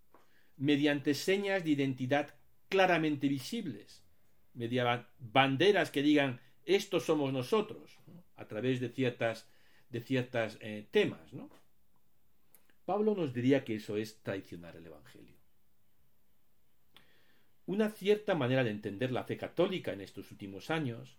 mediante 0.57 1.15
señas 1.15 1.65
de 1.65 1.71
identidad 1.71 2.37
claramente 2.69 3.27
visibles, 3.27 4.05
mediante 4.55 5.09
banderas 5.19 5.91
que 5.91 6.01
digan 6.01 6.39
estos 6.65 7.07
somos 7.07 7.33
nosotros, 7.33 7.99
a 8.37 8.47
través 8.47 8.79
de 8.79 8.89
ciertas 8.89 9.49
de 9.89 10.01
ciertos 10.01 10.59
eh, 10.61 10.87
temas, 10.93 11.33
¿no? 11.33 11.51
Pablo 12.85 13.17
nos 13.17 13.35
diría 13.35 13.65
que 13.65 13.75
eso 13.75 13.97
es 13.97 14.23
traicionar 14.23 14.77
el 14.77 14.87
Evangelio. 14.87 15.35
Una 17.67 17.91
cierta 17.91 18.37
manera 18.37 18.63
de 18.63 18.71
entender 18.71 19.11
la 19.11 19.25
fe 19.25 19.37
católica 19.37 19.93
en 19.93 20.03
estos 20.03 20.31
últimos 20.31 20.71
años 20.71 21.17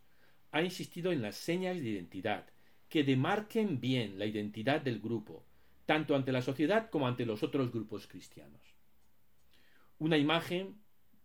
ha 0.53 0.61
insistido 0.61 1.11
en 1.11 1.21
las 1.21 1.35
señas 1.35 1.75
de 1.75 1.89
identidad 1.89 2.45
que 2.87 3.03
demarquen 3.03 3.81
bien 3.81 4.17
la 4.17 4.25
identidad 4.25 4.79
del 4.79 5.01
grupo, 5.01 5.45
tanto 5.91 6.15
ante 6.15 6.31
la 6.31 6.41
sociedad 6.41 6.89
como 6.89 7.05
ante 7.05 7.25
los 7.25 7.43
otros 7.43 7.69
grupos 7.69 8.07
cristianos. 8.07 8.61
Una 9.99 10.17
imagen 10.17 10.81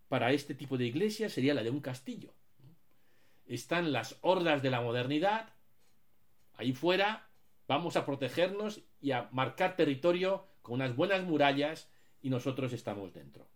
para 0.09 0.33
este 0.33 0.55
tipo 0.55 0.77
de 0.77 0.83
iglesia 0.83 1.29
sería 1.29 1.53
la 1.53 1.63
de 1.63 1.69
un 1.69 1.79
castillo. 1.79 2.33
Están 3.45 3.93
las 3.93 4.17
hordas 4.19 4.61
de 4.61 4.69
la 4.69 4.81
modernidad, 4.81 5.53
ahí 6.55 6.73
fuera, 6.73 7.29
vamos 7.65 7.95
a 7.95 8.05
protegernos 8.05 8.81
y 8.99 9.11
a 9.11 9.29
marcar 9.31 9.77
territorio 9.77 10.45
con 10.61 10.75
unas 10.75 10.97
buenas 10.97 11.23
murallas 11.23 11.89
y 12.21 12.29
nosotros 12.29 12.73
estamos 12.73 13.13
dentro. 13.13 13.47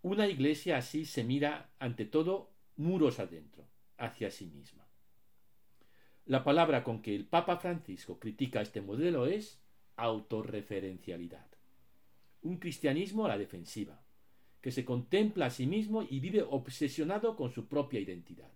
Una 0.00 0.28
iglesia 0.28 0.76
así 0.76 1.06
se 1.06 1.24
mira 1.24 1.72
ante 1.80 2.04
todo 2.04 2.52
muros 2.76 3.18
adentro, 3.18 3.66
hacia 3.98 4.30
sí 4.30 4.46
misma. 4.46 4.79
La 6.26 6.44
palabra 6.44 6.84
con 6.84 7.02
que 7.02 7.14
el 7.14 7.26
Papa 7.26 7.56
Francisco 7.56 8.18
critica 8.18 8.60
este 8.60 8.80
modelo 8.80 9.26
es 9.26 9.60
autorreferencialidad. 9.96 11.46
Un 12.42 12.58
cristianismo 12.58 13.26
a 13.26 13.28
la 13.28 13.38
defensiva, 13.38 14.00
que 14.60 14.70
se 14.70 14.84
contempla 14.84 15.46
a 15.46 15.50
sí 15.50 15.66
mismo 15.66 16.02
y 16.02 16.20
vive 16.20 16.42
obsesionado 16.42 17.36
con 17.36 17.50
su 17.50 17.66
propia 17.66 18.00
identidad. 18.00 18.50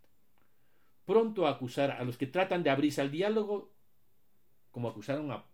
Pronto 1.04 1.46
a 1.46 1.50
acusar 1.50 1.90
a 1.90 2.04
los 2.04 2.16
que 2.16 2.26
tratan 2.26 2.62
de 2.62 2.70
abrirse 2.70 3.00
al 3.00 3.10
diálogo 3.10 3.74
como 4.70 4.88
acusaron 4.88 5.30
a 5.30 5.44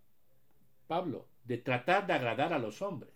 Pablo, 0.87 1.27
de 1.45 1.59
tratar 1.59 2.07
de 2.07 2.15
agradar 2.15 2.53
a 2.53 2.59
los 2.59 2.81
hombres. 2.81 3.13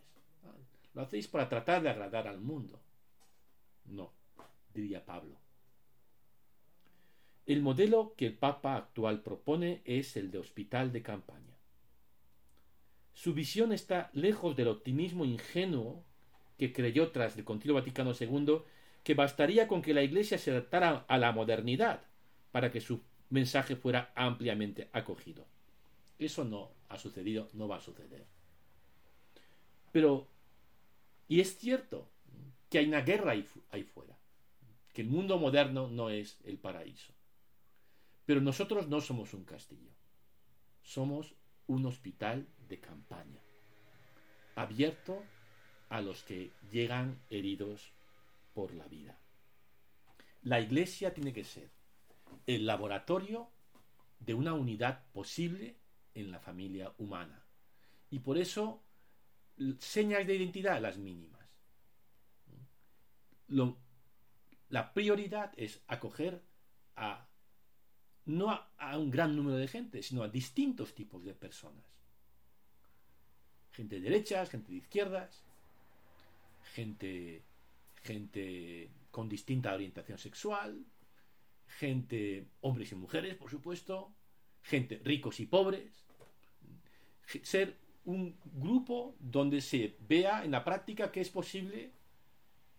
Lo 0.93 1.03
hacéis 1.03 1.27
para 1.29 1.49
tratar 1.49 1.83
de 1.83 1.89
agradar 1.89 2.29
al 2.29 2.41
mundo. 2.41 2.81
No, 3.87 4.13
diría 4.75 5.05
Pablo. 5.05 5.44
El 7.47 7.61
modelo 7.61 8.15
que 8.17 8.27
el 8.27 8.35
Papa 8.35 8.77
actual 8.77 9.23
propone 9.23 9.83
es 9.85 10.17
el 10.17 10.31
de 10.31 10.39
hospital 10.39 10.93
de 10.93 11.03
campaña. 11.03 11.59
Su 13.13 13.35
visión 13.35 13.73
está 13.73 14.11
lejos 14.13 14.57
del 14.57 14.69
optimismo 14.69 15.25
ingenuo 15.25 16.05
que 16.59 16.73
creyó 16.73 17.11
tras 17.11 17.37
el 17.37 17.45
Concilio 17.45 17.75
Vaticano 17.75 18.13
II 18.19 18.63
que 19.03 19.15
bastaría 19.15 19.69
con 19.69 19.83
que 19.83 19.95
la 19.95 20.03
Iglesia 20.03 20.39
se 20.39 20.51
adaptara 20.51 21.05
a 21.07 21.19
la 21.19 21.33
modernidad 21.33 22.03
para 22.51 22.73
que 22.73 22.81
su 22.81 23.03
mensaje 23.31 23.77
fuera 23.77 24.13
ampliamente 24.15 24.89
acogido. 24.93 25.47
Eso 26.19 26.45
no 26.45 26.71
ha 26.89 26.99
sucedido, 26.99 27.51
no 27.53 27.69
va 27.69 27.77
a 27.77 27.81
suceder. 27.81 28.25
Pero, 29.93 30.27
y 31.29 31.41
es 31.41 31.57
cierto 31.57 32.09
que 32.71 32.79
hay 32.79 32.87
una 32.87 33.03
guerra 33.03 33.33
ahí, 33.33 33.43
fuera, 33.83 34.19
que 34.93 35.03
el 35.03 35.09
mundo 35.09 35.39
moderno 35.39 35.89
no 35.89 36.11
es 36.11 36.39
el 36.45 36.59
paraíso. 36.59 37.14
Pero 38.27 38.41
nosotros 38.41 38.89
no 38.89 39.01
somos 39.01 39.35
un 39.35 39.45
castillo, 39.45 39.93
somos 40.83 41.35
un 41.67 41.87
hospital 41.87 42.47
de 42.69 42.81
campaña, 42.81 43.41
abierto 44.55 45.23
a 45.89 46.01
los 46.01 46.23
que 46.23 46.51
llegan 46.71 47.21
heridos 47.31 47.93
por 48.55 48.73
la 48.73 48.87
vida. 48.87 49.19
La 50.43 50.61
iglesia 50.61 51.13
tiene 51.15 51.33
que 51.33 51.45
ser 51.45 51.71
el 52.47 52.67
laboratorio 52.67 53.49
de 54.21 54.35
una 54.35 54.55
unidad 54.55 55.05
posible 55.13 55.77
en 56.15 56.31
la 56.31 56.39
familia 56.39 56.93
humana 56.99 57.43
Y 58.11 58.21
por 58.21 58.39
eso, 58.39 58.83
señas 59.79 60.27
de 60.27 60.37
identidad 60.37 60.81
las 60.81 60.99
mínimas. 60.99 61.41
la 64.69 64.95
prioridad 64.95 65.53
es 65.57 65.83
acoger 65.87 66.43
a 66.97 67.27
no 68.27 68.51
a, 68.51 68.99
un 68.99 69.11
gran 69.11 69.37
número 69.37 69.57
de 69.57 69.69
gente, 69.69 70.03
sino 70.03 70.23
a 70.23 70.29
distintos 70.29 70.95
tipos 70.95 71.25
de 71.25 71.35
personas. 71.35 71.85
Gente 73.73 73.97
de 73.97 74.03
derechas, 74.03 74.51
gente 74.51 74.73
de 74.73 74.79
izquierdas, 74.79 75.43
gente, 76.75 77.43
gente 78.03 78.91
con 79.11 79.29
distinta 79.29 79.75
orientación 79.75 80.19
sexual, 80.19 80.85
gente, 81.67 82.47
hombres 82.61 82.93
y 82.93 82.95
mujeres, 82.95 83.35
por 83.35 83.51
supuesto, 83.51 84.13
gente 84.63 85.01
ricos 85.05 85.41
y 85.41 85.47
pobres. 85.47 86.05
Ser 87.43 87.77
un 88.05 88.37
grupo 88.55 89.17
donde 89.19 89.61
se 89.61 89.97
vea 90.01 90.45
en 90.45 90.51
la 90.51 90.65
práctica 90.65 91.11
que 91.11 91.21
es 91.21 91.31
posible 91.31 91.91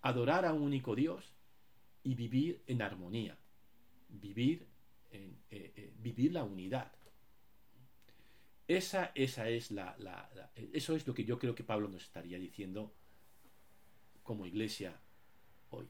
adorar 0.02 0.46
a 0.46 0.54
un 0.54 0.62
único 0.62 0.96
Dios 0.96 1.34
y 2.04 2.14
vivir 2.14 2.62
en 2.68 2.82
armonía, 2.82 3.38
vivir 4.10 4.68
eh, 5.16 5.72
eh, 5.76 5.94
vivir 6.00 6.34
la 6.34 6.44
unidad. 6.44 6.92
Esa, 8.68 9.12
esa 9.14 9.48
es 9.50 9.72
la, 9.72 9.96
eso 10.74 10.96
es 10.96 11.06
lo 11.06 11.14
que 11.14 11.24
yo 11.24 11.38
creo 11.38 11.54
que 11.54 11.64
Pablo 11.64 11.88
nos 11.88 12.04
estaría 12.04 12.40
diciendo 12.40 12.92
como 14.24 14.46
iglesia 14.46 15.00
hoy. 15.70 15.88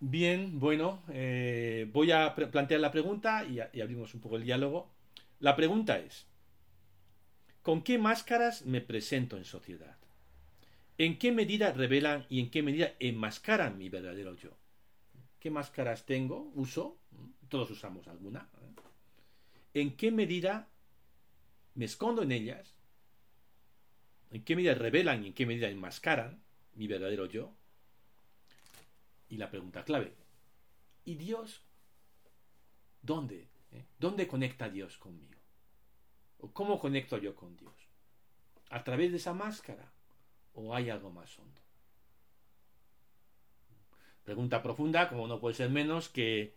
Bien, 0.00 0.60
bueno, 0.60 1.02
eh, 1.08 1.88
voy 1.92 2.12
a 2.12 2.34
plantear 2.34 2.80
la 2.80 2.92
pregunta 2.92 3.44
y 3.44 3.80
abrimos 3.80 4.14
un 4.14 4.20
poco 4.20 4.36
el 4.36 4.44
diálogo. 4.44 4.90
La 5.40 5.56
pregunta 5.56 5.98
es, 5.98 6.26
¿con 7.62 7.82
qué 7.82 7.98
máscaras 7.98 8.66
me 8.66 8.80
presento 8.80 9.36
en 9.36 9.44
sociedad? 9.44 9.96
¿En 10.98 11.16
qué 11.16 11.30
medida 11.30 11.72
revelan 11.72 12.26
y 12.28 12.40
en 12.40 12.50
qué 12.50 12.60
medida 12.60 12.92
enmascaran 12.98 13.78
mi 13.78 13.88
verdadero 13.88 14.34
yo? 14.34 14.50
¿Qué 15.38 15.48
máscaras 15.48 16.04
tengo? 16.04 16.50
¿Uso? 16.56 16.98
Todos 17.48 17.70
usamos 17.70 18.08
alguna. 18.08 18.50
¿eh? 18.60 19.80
¿En 19.80 19.96
qué 19.96 20.10
medida 20.10 20.68
me 21.76 21.84
escondo 21.84 22.22
en 22.22 22.32
ellas? 22.32 22.74
¿En 24.32 24.42
qué 24.42 24.56
medida 24.56 24.74
revelan 24.74 25.22
y 25.22 25.28
en 25.28 25.34
qué 25.34 25.46
medida 25.46 25.68
enmascaran 25.68 26.42
mi 26.74 26.88
verdadero 26.88 27.26
yo? 27.26 27.54
Y 29.28 29.36
la 29.36 29.50
pregunta 29.50 29.84
clave, 29.84 30.12
¿y 31.04 31.14
Dios? 31.14 31.62
¿Dónde? 33.02 33.46
¿Eh? 33.70 33.84
¿Dónde 34.00 34.26
conecta 34.26 34.68
Dios 34.68 34.98
conmigo? 34.98 35.38
¿O 36.38 36.52
cómo 36.52 36.80
conecto 36.80 37.18
yo 37.18 37.36
con 37.36 37.56
Dios? 37.56 37.74
¿A 38.70 38.82
través 38.82 39.12
de 39.12 39.18
esa 39.18 39.32
máscara? 39.32 39.92
¿O 40.54 40.74
hay 40.74 40.90
algo 40.90 41.10
más 41.10 41.38
hondo? 41.38 41.60
Pregunta 44.24 44.62
profunda, 44.62 45.08
como 45.08 45.26
no 45.26 45.40
puede 45.40 45.54
ser 45.54 45.70
menos 45.70 46.08
que 46.08 46.54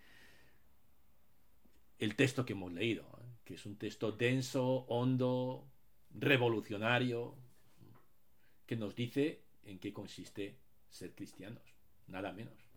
el 2.00 2.16
texto 2.16 2.46
que 2.46 2.54
hemos 2.54 2.74
leído, 2.74 3.04
¿eh? 3.04 3.38
que 3.46 3.54
es 3.54 3.66
un 3.66 3.78
texto 3.78 4.12
denso, 4.12 4.86
hondo, 4.88 5.68
revolucionario, 6.10 7.36
que 8.66 8.76
nos 8.76 8.96
dice 8.96 9.44
en 9.64 9.80
qué 9.80 9.94
consiste 9.94 10.58
ser 10.90 11.14
cristianos, 11.14 11.64
nada 12.08 12.34
menos. 12.34 12.71